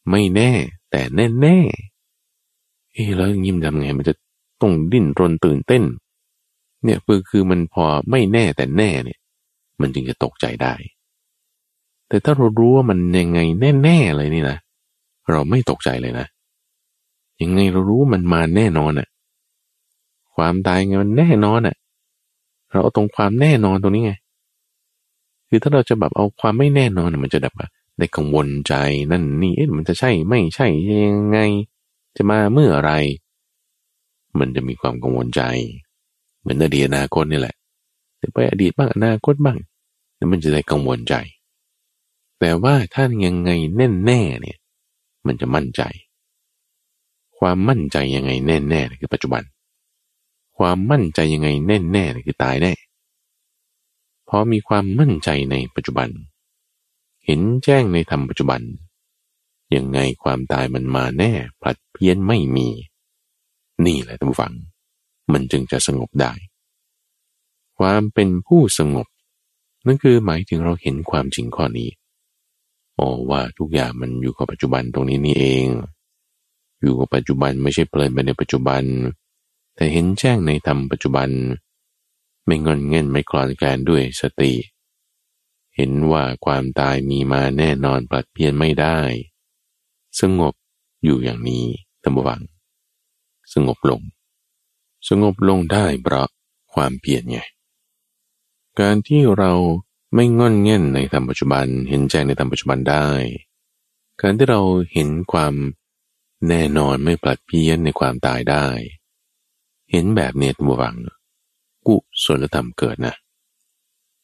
[0.09, 0.51] ไม่แน่
[0.91, 1.57] แต่แน่แน่
[2.93, 4.13] เอ๊แล้วยิ้มทำไงมันจะ
[4.61, 5.83] ต้องดิ้นรนตื่นเต้น
[6.83, 9.19] เนี่ยคือคือมันพอไม่แน่แต่แน่เนี่ย
[9.81, 10.73] มันจึงจะตกใจได้
[12.07, 13.39] แต่ถ้าเรารู้ว่ามันยังไง
[13.83, 14.57] แน่ๆเลยนี่นะ
[15.31, 16.27] เราไม่ตกใจเลยนะ
[17.41, 19.07] ยังไงเรารู้มันมาแน่นอนอะ
[20.35, 21.75] ความตายไงมันแน่นอนอะ
[22.71, 24.13] เราเอาตรงความแน่นอนตรงนี้ไง
[25.49, 27.53] คือถ้าเราจะแบบเอาความไม่แน่นอนมันจะแบบ
[27.97, 28.73] ได้กังวลใจ
[29.11, 30.67] นั่นนี่เอ๊ะมันจะใช่ไม่ใช่
[31.07, 31.39] ยังไง
[32.15, 32.91] จะมาเมื่ออะไร
[34.39, 35.41] มันจะมีความกังวลใจ
[36.39, 37.55] เหมือนอดีตอนาคตนี่แหละ
[38.21, 39.57] จะไปอดีตบ้างอนาคตบ้าง
[40.15, 41.15] แล้วมันจะได้กังวลใจ
[42.39, 44.57] แต่ว่าถ้ายังไงแน่แน่เนี่ย
[45.25, 45.81] มันจะมั่นใจ
[47.37, 49.41] ความมั่นใจยังไงแน่แน่คือปัจจุบัน
[50.61, 52.73] ความมั่นใจยังไงแน่แน่คือตายแน่
[54.27, 56.09] พอมีความมั่นใจในปัจจุบัน
[57.25, 58.61] เห็นแจ้งในธรรมปัจจุบัน
[59.75, 61.31] ยังไงความตายมันมาแน่
[61.61, 62.67] ผลัดเพี้ยนไม่มี
[63.85, 64.53] นี่แหละท่านผัง
[65.31, 66.31] มันจึงจะสงบได้
[67.77, 69.07] ความเป็นผู้สงบ
[69.85, 71.89] นั่นคือหมายถึงเราเห็นความจริงข้อนี้
[72.97, 75.67] อ๋อว่าทุกอย่างมันอยู่กับปัจจุบันตรงนี้นี่เอง
[76.81, 78.83] อยู่กับปัจจุบันไม่ใช่เพลินไปในปัจจุบัน
[79.75, 81.29] แต่เห็นแจ้งในธรรมปัจจุบัน
[82.45, 84.53] ไม่งอนเง่นไม่คลอนแกลนด้วยสติ
[85.75, 88.99] เห็นว่าความตายมีมาแน่นอนปลัดเพียนไม่ได้
[90.21, 90.53] สงบ
[91.03, 91.65] อยู่อย่างนี้
[92.03, 92.41] ตั้งวัง
[93.53, 94.01] สงบลง
[95.09, 96.27] สงบลงได้เพราะ
[96.73, 97.39] ความเปลี่ยนไง
[98.79, 99.51] การที่เรา
[100.15, 103.07] ไม่งอนเง่นในธรรมปัจจุบัน เห็นแจ้งในธรรมปัจจุบันได้
[104.21, 104.61] การที่เรา
[104.93, 105.53] เห็นความ
[106.49, 108.67] แน่นอนไม่ปลัดเพี้ยนในความตายได้
[109.91, 110.95] เห็นแบบเนตบวัง
[111.87, 113.15] กุศลธรรมเกิดนะ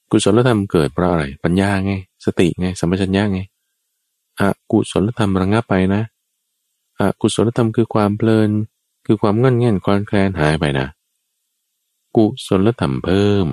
[0.10, 1.92] กุศลธรรมเกิดเพราะอะไร ปัญญาไง
[2.26, 3.40] สติไง สัมปชัญญะไง
[4.40, 6.02] อะกุศลธรรมระงับไปนะ
[7.00, 8.50] อะกุศลธรรมคือความเพลิน
[9.06, 10.88] คือความง่อนเง่นคลอนแคลนหายไปนะ
[12.16, 13.48] กุศลธรรมเพิ่ม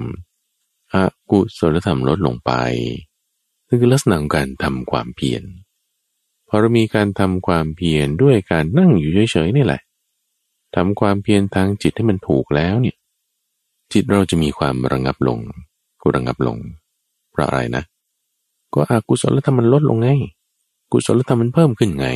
[0.95, 2.53] อะกุศลธรรมลดลงไป
[3.67, 5.43] นั่นคือลักษณะของการทำความเพียร
[6.49, 9.81] พอเรามีการทำความเพียรด้วยการนั่งอยู่เฉยๆนี่แหละ
[10.75, 12.97] ทำความเพียรทางจิตให้มันถูกแล้วเนี่ย
[13.93, 15.39] จิตเราจะมีความระงับลง
[16.03, 16.59] กุระงับลง
[17.31, 17.85] เพราะอะไรนะ
[18.75, 20.09] ก็อากุศลธรรมมันลดลงไง
[20.93, 22.09] กุศลธรรมมันเพิ่มขึ้นไง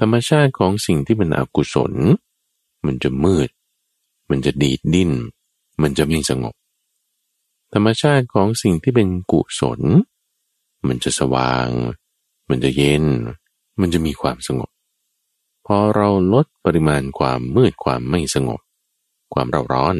[0.00, 1.92] ธรรมชาติของสิ่งที่เป็นอกุศล
[2.86, 3.48] มันจะมืด
[4.30, 5.12] มันจะดีดดิ้น
[5.82, 6.54] มันจะไม่สงบ
[7.72, 9.80] ธรรมชาติของสิ่งที่เป็นกุศล
[10.86, 11.68] มันจะสว่าง
[12.48, 13.04] มันจะเย็น
[13.80, 14.70] มันจะมีความสงบ
[15.66, 18.60] พอเราลดปริมาณความมืดความไม่สงบ
[19.34, 19.96] ความเราร้อน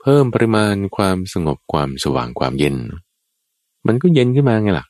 [0.00, 2.76] เพิ่มปริมาณความสงบความสว่างความเย็น
[3.86, 4.86] มันก็เย็นขึ้นมาไงล่ะ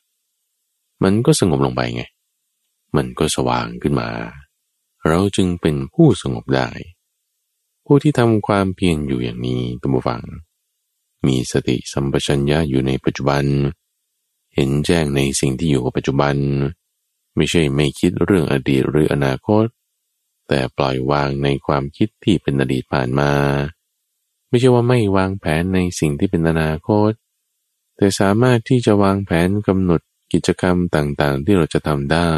[1.03, 2.03] มันก็สงบลงไปไง
[2.95, 4.09] มันก็สว่างขึ้นมา
[5.07, 6.69] เราจึงเป็นผู้สงบได้
[7.85, 10.21] ผู้ที่ทำความเพียรอยู่อย่างนี้ตัมบูฟัง
[11.25, 13.43] มีสติสัมปชัญญะอยู่ในปัจจุบัน
[14.55, 16.35] เห็นแจ้งในสิ่งที่อยู่กับปัจจุบัน
[17.35, 19.65] ไม่ใช่ไม่คิดเรื่องอดีตหรืออนาคต
[20.47, 23.31] แต่ปล่อยวางในความคิดที่เป็นอดีตผ่านมา
[24.47, 27.11] ไม่ใช่ว่าไม่วางแผนในสิ่งที่เป็นอนาคต
[27.97, 30.01] แต่สามารถที่จะวางแผนกำหนด
[30.33, 32.31] กิจกรรมต่างๆ ที่เราจะทำได้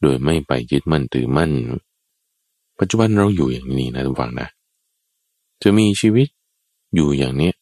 [0.00, 1.52] โดยไม่ไปยึดมั่นถือมั่น
[2.78, 4.48] ปัจจุบันเราอยู่อย่างนี้นะทุกฝังนะ
[5.62, 6.28] จะมีชีวิต
[6.94, 7.52] อยู่อย่างนี้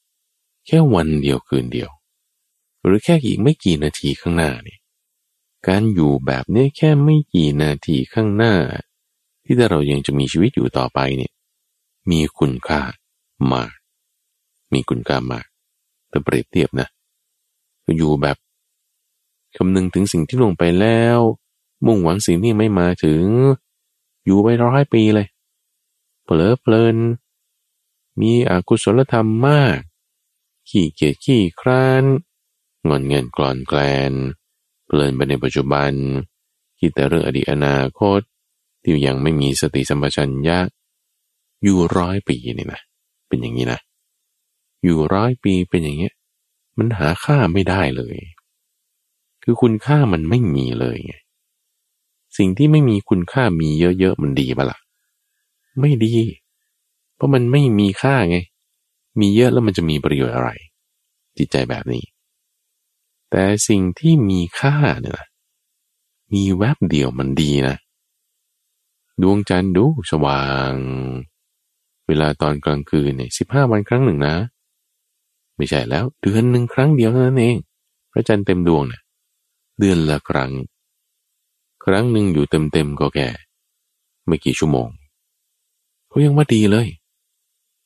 [0.67, 1.91] แค่วันเดียวคืนเดียว
[2.85, 4.77] หรือแค่อีกไม่กี่นาทีข้างหน้านี่
[5.67, 8.55] การอยู่แบบนี้แค่ไม่กี่นาทีข้างหน้า
[9.45, 11.33] ที่ถ้าเรายังจะมีชีวิตอยู่ต่อไปเนี่ย
[12.11, 12.81] มีคุณค่า
[13.53, 13.73] มาก
[14.73, 15.47] มีคุณค่ามาก
[16.09, 16.89] แต่เปรียบเทียบนะ
[17.97, 18.37] อยู่แบบ
[19.57, 21.19] คำนึงถึงสิ่งที่ลงไปแล้ว
[21.87, 23.23] มุ่งหวังสิ่งที่ไม่มาถึง
[24.25, 25.27] อยู่ไปร้อยปีเลย
[26.25, 26.97] เผลอเพลิน
[28.21, 29.79] มีอกุศลธรรมมาก
[30.69, 32.05] ขี้เกียจขี้คร้าน
[32.89, 34.13] งอนเงินกลอนแกลน
[34.93, 35.91] เพลินไปในปัจจุบัน
[36.79, 38.21] คิดแต่เรื่องอดีตอนาคต
[38.83, 40.59] ที่ยังไม่มีสติสัมปชัญญะ
[41.63, 42.81] อยู่ร้อยปีนี่นะ
[43.29, 43.81] เป็นอย่างนี้นะ
[44.85, 46.15] อยู่ร้อยปีเป็นอย่างเงี้ย
[46.79, 48.17] มันหาค่าไม่ได้เลย
[49.43, 51.15] คือคุณค่ามันไม่มีเลยไง
[52.39, 54.79] สิ่งที่ไม่มีคุณค่ามีเยอะๆมันดีปะละ่ะ
[55.81, 56.15] ไม่ดี
[57.15, 58.37] เพราะมันไม่มีค่าไง
[59.21, 60.51] มีเยอะแล้วมันจะมีประโยชน์อะไร
[61.39, 62.05] จิตใจแบบนี้
[63.35, 65.29] แต่สิ่งที่มีค่าเนี่ยนะ
[66.33, 67.77] มีแวบเดียวมันดีนะ
[69.23, 70.73] ดวงจันทร์ดูสว่าง
[72.07, 74.37] เวลาตอนกลางคืนเนี่ยสิบห้าวันครั้งหนึ่งนะ
[75.57, 77.57] ไม่ใช่แล้ว เดือนหนึ่งครั้งเดียวเท่านั้นเอง
[78.13, 79.03] พระจันทร์เต็มดวงเนี่ย
[79.79, 80.53] เดือนละครั้ง
[81.85, 83.29] ครั้งหนึ่งอยู่เต็มๆก็แก่
[84.27, 84.89] ไม่กี่ชั่วโมง
[86.09, 86.89] เขายังว่าดีเลย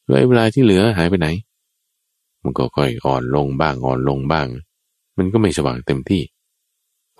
[0.07, 1.29] แล้วเวลาที่เหลือหายไปไหน
[2.43, 4.49] มันก็ค่อยอ่อนลงบ้างอ่อนลงบ้าง
[5.17, 6.23] มันก็ไม่สว่างเต็มที่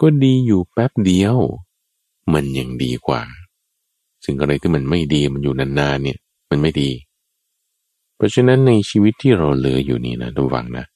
[0.01, 1.37] ก็ดีอยู่แป๊บเดียว
[2.33, 3.23] มันยังดีกว่า
[4.25, 6.19] สิ่งอะไรที่มันไม่ดีมันอยู่นานๆเนี่ย
[6.51, 6.91] มันไม่ดี
[8.17, 10.87] เพราะฉะนั้นในชีวิตที่เราเหลืออยู่นี่นะระวังนะ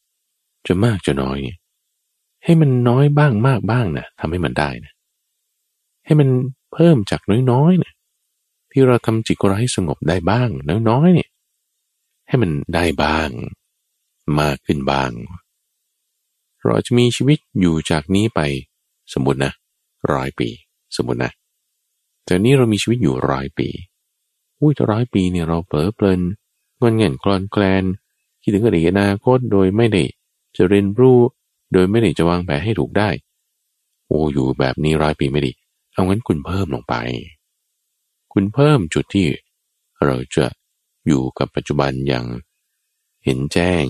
[0.67, 1.57] จะมากจะน้อยเนี่ย
[2.45, 4.93] ให้มันน้อยบ้างมากบ้างนะทำให้มันได้นะ
[6.05, 6.29] ให้มัน
[6.73, 7.21] เพิ่มจาก
[7.51, 7.95] น้อยๆเนี่ย
[8.71, 10.49] ที่เราทำจิตเราให้สงบได้บ้าง
[10.89, 11.31] น้อยๆเนี่ย
[12.29, 13.29] ให้มันได้บ้าง
[14.41, 15.11] มากขึ้นบ้าง
[16.65, 18.41] เราจะมีชีวิตอยู่จากนี้ไป
[19.13, 19.53] สมมตินะ
[20.13, 20.49] ร้อยปี
[20.97, 21.33] สมมตินะ
[22.25, 23.69] แต่นี้เรามีชีวิตอยู่ร้อยปี
[24.61, 26.21] อุ้ยร้อยปีเนี่ยเราเผลอเพลิน
[26.79, 27.85] เงินเงินกลอนแกลน
[28.43, 30.05] คิดถึงอดีตอนาคตโดยไม่ได้
[30.57, 31.19] จะเรียนรู้
[31.73, 33.11] โดยไม่ได้จะวางแผนให้ถูกได้
[34.07, 35.53] โอ้อยู่แบบนี้ร้อยปีไม่ดี
[35.93, 36.95] เอางั้นคุณเพิ่มลงไป
[38.33, 39.27] คุณเพิ่มจุดที่
[40.05, 40.47] เราจะ
[41.07, 42.27] อยู่กับปัจจุบันอย่าง
[43.25, 43.85] เห็นแจ้ง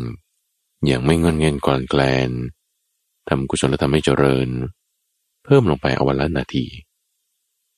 [0.87, 2.31] อย่างไม่เงินเงินก่อนแกลน
[3.31, 4.49] ทำกุศลธรรมให้เจริญ
[5.45, 6.65] เพิ่มลงไปเอาวันละนาที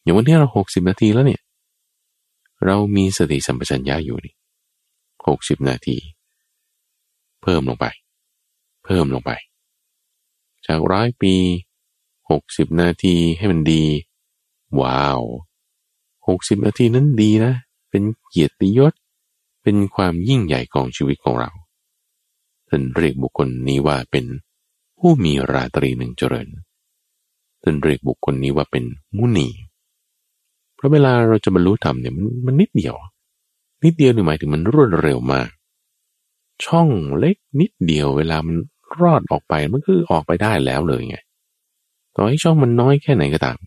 [0.02, 1.40] อย่างวันนี้เราหกสิบนาทีแล้วเนี่ย
[2.64, 4.34] เรามีสติสัมปชัญญะอยู่นี่
[5.26, 5.96] หกสิบนาที
[7.42, 7.86] เพิ่มลงไป
[8.84, 9.30] เพิ่มลงไป
[10.66, 11.34] จากร้อยปี
[12.30, 13.84] หกสิบนาทีให้มันดี
[14.80, 15.20] ว้าว
[16.28, 17.52] หกสิบนาทีนั้นดีนะ
[17.90, 18.92] เป็นเกียรติยศ
[19.62, 21.50] เป็นความยิ่งใหญ่ของชีวิตของเรา
[22.68, 24.24] ท่านเรียกบุคคลนี้ว่าเป็น
[25.04, 26.48] ผู้มีราตรีหนึ่งเจริญ
[27.62, 28.84] ท่านเรียกบุคคลนี้ว่าเป็น
[29.16, 29.48] มุนี
[30.74, 32.94] เพราะเวลาเราจะบรรลุธรรมเนี่ยมันมันนิดเดียว
[33.84, 35.48] นิดเดียวหมายถึงมันรวดเร็วมาก
[36.64, 36.88] ช่อง
[37.18, 38.56] เล็กนิดเดียว เวลามัน
[39.00, 41.16] รอดออกไปมันคือออกไปได้แล้วเลยไง
[42.14, 43.58] ต่อให้ช่องมันน้อยแค่ไหนก็ตาม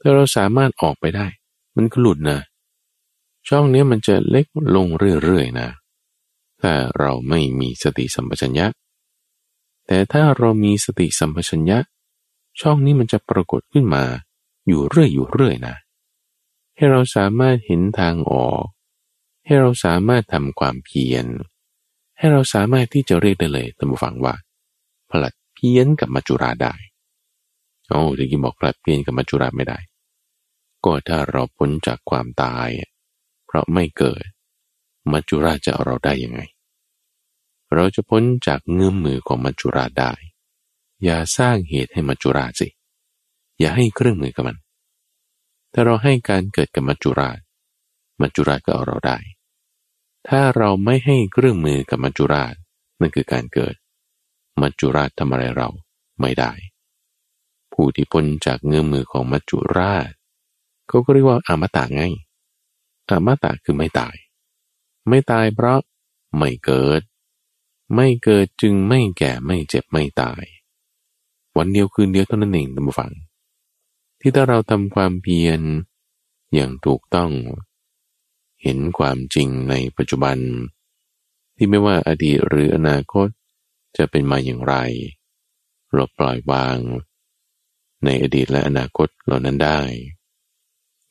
[0.00, 1.26] ถ้าเราสามารถออกไปได้
[1.76, 2.38] มันก็หลุดนะ
[3.48, 4.86] ช่องนี้มันจะเล็กลง
[5.24, 5.68] เรื่อยๆนะ
[6.60, 8.66] ถ้าเราไม่มีสติสัมปชัญญะ
[9.88, 11.78] แต่ถ้าเรามีสติสัมปชัญญะ
[12.60, 14.04] ช่องนี้มันจะปรากฏขึ้นมา
[14.68, 15.76] อยู่เรื่อยอยู่เรื่อยนะ
[16.76, 18.64] ให้เราสามารถเห็นทางออก
[19.44, 21.26] ให้เราสามารถทำความเพียร
[22.18, 24.34] ให้เราสามารถที่จะเรียกได้เลยตามฟังว่า
[25.10, 26.74] ผลัดเพี้ยนกับมัจจุราได้
[27.88, 29.78] โอ้ตะกี้บอกผลัดเพี้ยนกับมัจจุราไม่ได้
[30.84, 32.68] ก็ถ้าเราพ้นจากความตาย
[33.46, 34.24] เพราะไม่เกิด
[35.12, 36.40] มัจจุราจะเอาเราได้ยังไง
[37.74, 40.12] เราจะพ้นจากเงื้อมมือของมัจจุราชได้
[41.04, 42.68] อย่าสร้างเหตุให้มัจจุราชสิ
[43.58, 44.56] อย่าให้เครื่องมือกับมัน
[45.72, 47.38] ถ้าเราให้การเกิดกับมัจจุราช
[48.20, 49.18] มัจจุราชก็เอาเราได้
[50.28, 52.54] ถ้าเราไม่ให้เครื่องมือกับมัจจุราช
[53.00, 53.74] นั่นคือการเกิด
[54.60, 55.68] มัจจุราชทำอะไรเรา
[56.20, 56.52] ไม่ได้
[57.72, 60.10] ผู้ที่พ้นจากเงื้อมือของมัจจุราช
[60.88, 62.02] เขาก็เรียกว่าอามตะไง
[63.10, 64.16] อามตะคือไม่ตาย
[65.08, 65.80] ไม่ตายเพราะ
[66.36, 67.00] ไม่เกิด
[67.94, 70.44] ไม่เกิดจึงไม่แก่ไม่เจ็บไม่ตาย
[71.56, 73.12] วันเดียวคืนเดียวเท่านั้นเองท่านฟัง
[74.20, 75.60] ที่ถ้าเราทำความเพียร
[76.54, 77.30] อย่างถูกต้อง
[78.62, 80.38] เห็นความจริงในปัจจุบัน
[81.56, 83.28] ที่ไม่ว่าอดีตหรืออนาคต
[83.96, 84.74] จะเป็นมาอย่างไร
[85.92, 86.78] เราปล่อยวาง
[88.04, 89.80] ในอดีตและอนาคตเหล่านั้นได้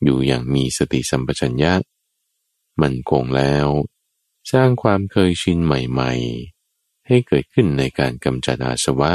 [0.03, 1.73] อยู่อย่างมีสติสัมปชัญญะ
[2.81, 3.67] มันคงแล้ว
[4.51, 6.56] สร้างความเคยชินใหม่ๆ
[7.07, 9.11] ให้เกิดขึ้นในการกำจัดอาสวะ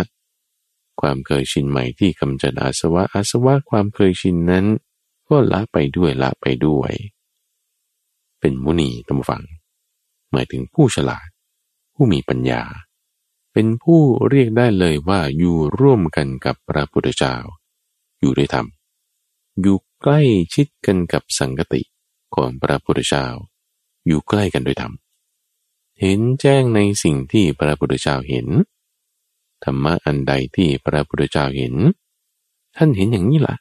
[1.00, 4.66] ความเคยชินใหม่ที่กำจัดอาสวะอาสวะความเคยชินนั้น
[5.28, 6.92] ก็ละไปด้วยละไปด้วย
[8.40, 9.42] เป็นมุนีตมฟัง
[10.32, 11.28] หมายถึงผู้ฉลาด
[11.94, 12.62] ผู้มีปัญญา
[13.52, 17.34] เป็นผู้เรียกได้เลยว่าอยู่ร่วมกันกับพระพุทธเจ้า
[18.20, 18.66] อยู่ด้วยธรรม
[19.60, 20.22] อยู่ใกล้
[20.54, 21.82] ชิดกันกับสังกติ
[22.34, 23.26] ของพระพุทธเจ้า
[24.06, 24.92] อยู่ใกล้กันโดยธรรม
[26.04, 28.46] เห็นแจ้งในสิ่งที่พระพุทธเจ้าเห็น
[29.64, 31.74] ธรรมะอันใดที่พระพุทธเจ้าเห็น
[32.76, 33.56] ท่านเห็นอย่างนี้ล่ะ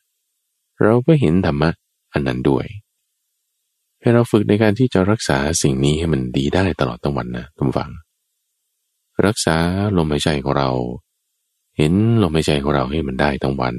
[0.84, 1.70] เราก็เห็นธรรมะ
[2.14, 2.66] อันนั้นด้วย
[4.00, 7.92] ให้เราฝึกในการที่จะรักษาสิ่งนี้ให้มันดีได้ตลอดทั้งวันนะทุกฝัง
[9.26, 9.56] รักษา
[9.98, 10.70] ลมหายใจของเรา
[11.78, 13.76] เห็นลมหายใจของเราให้มันได้ทั้งวัน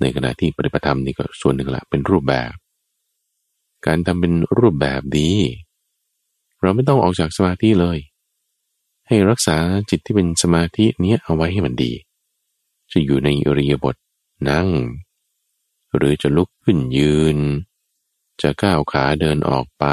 [0.00, 2.52] ในขณะที่ปฏิบัติธรรมนี่ก็ส่วนหนึ่งละเป็นรูปแบบ
[3.86, 5.30] การทำเป็นรูปแบบดี
[6.62, 7.98] เราไม่ต้องออกจากสมาธิเลย
[9.06, 9.56] ให้รักษา
[9.90, 11.92] จิตที่เป็นสมาธินี้เอาไว้ให้มันดี
[12.92, 13.96] จะอยู่ในอริยบท
[14.48, 14.68] นั่ง
[15.96, 17.38] หรือจะลุกขึ้นยืน
[18.42, 19.84] จะก้าวขาเดินออกไป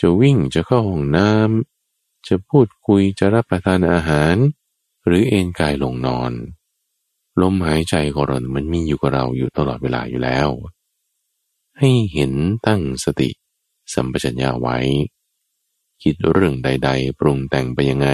[0.00, 4.34] จะวิ่งจะเข้าห้องน้ำจะพูดคุยจะรับประทานอาหาร
[5.06, 6.32] หรือเอนกายลงนอน
[7.40, 10.48] ลมหายใจของเรา มันมีอยู่กับเราอยู่ตลอดเวลาอยู่แล้ว
[11.78, 12.32] ให้เห็น
[12.66, 13.30] ตั้งสติ
[13.92, 14.78] สัมปชัญญะไว้
[16.02, 18.08] คิดเรื่องใด ๆ ปรุงแต่งไปยังไง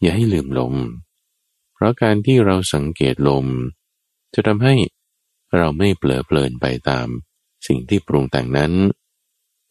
[0.00, 0.74] อย่าให้ลืมลม
[1.74, 3.46] เพราะการที่เราสังเกตลม
[4.34, 4.74] จะทำให้
[5.56, 7.06] เราไม่เปลอเพลินไปตาม
[7.66, 8.72] สิ่งที่ปรุงแต่งนั้น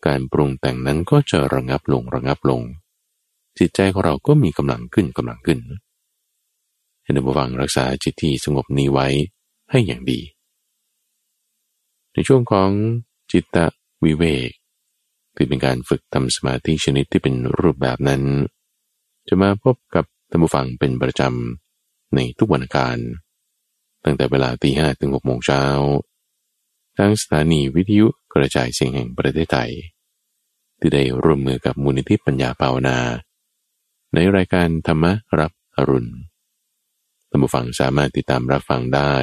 [0.06, 2.62] การปรุงแต่งนั้นก็จะระงับลงระงับลง
[3.58, 5.60] จิตใจของเราก็มีกำลังขึ้นกำลังขึ้น
[7.02, 9.08] ให้ในบวังรักษาจิตที่สงบนี้ไว้
[9.72, 10.20] ให้อย่างดี
[12.14, 12.70] ในช่วงของ
[13.32, 13.58] จิตต
[14.04, 14.50] วิเวก
[15.38, 18.22] คือเป็นการฝึกทำสมาธิชนิดที่เป็นรูปแบบนั้น
[19.28, 22.98] จะมาพบกับท่านผู้ฟังเป็นประจำในทุกวันการ
[24.04, 25.64] ตั้งแต่เวลาตีห้ถึงหกโมงเช้า
[26.98, 29.72] ทางสถานีวิทยุกระจายเสียงแห่งประเทศไทย
[30.80, 32.98] ที่ได้ร่วมมือกับมูลนิธิปัญญาภาวนา
[34.14, 35.06] ในรายการธรรม
[35.40, 36.12] รับอรุณ
[37.30, 39.16] ท่านผู้ฟังสามารถติดตามรับฟังได้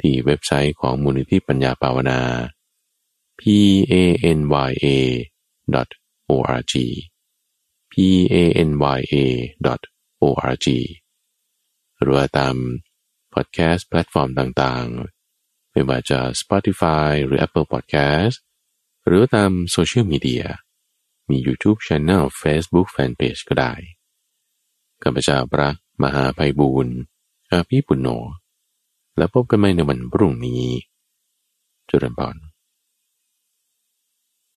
[0.00, 2.20] ที่เว็บไซต์ของมูลนิธิปัญญาภาวนา
[3.40, 3.42] p
[3.92, 3.94] a
[4.38, 4.86] n y a
[6.30, 6.74] org
[7.92, 7.94] p
[8.32, 8.36] a
[8.68, 9.14] n y a
[10.22, 10.66] org
[12.00, 12.56] หรือว่าตาม
[13.34, 18.36] พอดแคสต์แพลตฟอร์มต่างๆ ไม่ว่าจะ Spotify หรือ Apple Podcast
[19.06, 20.44] หรือตามโซเชียลมีเดีย
[21.28, 23.72] มี YouTube Channel Facebook Fanpage ก็ได้
[25.02, 25.68] ข้าพเจ้าพระ
[26.02, 26.96] มหาภัยบูรณ์
[27.50, 28.08] อาภีปุณโญ
[29.16, 30.64] แล้วพบกันใหม่ในวันพรุ่งนี้
[31.88, 32.36] จุลพร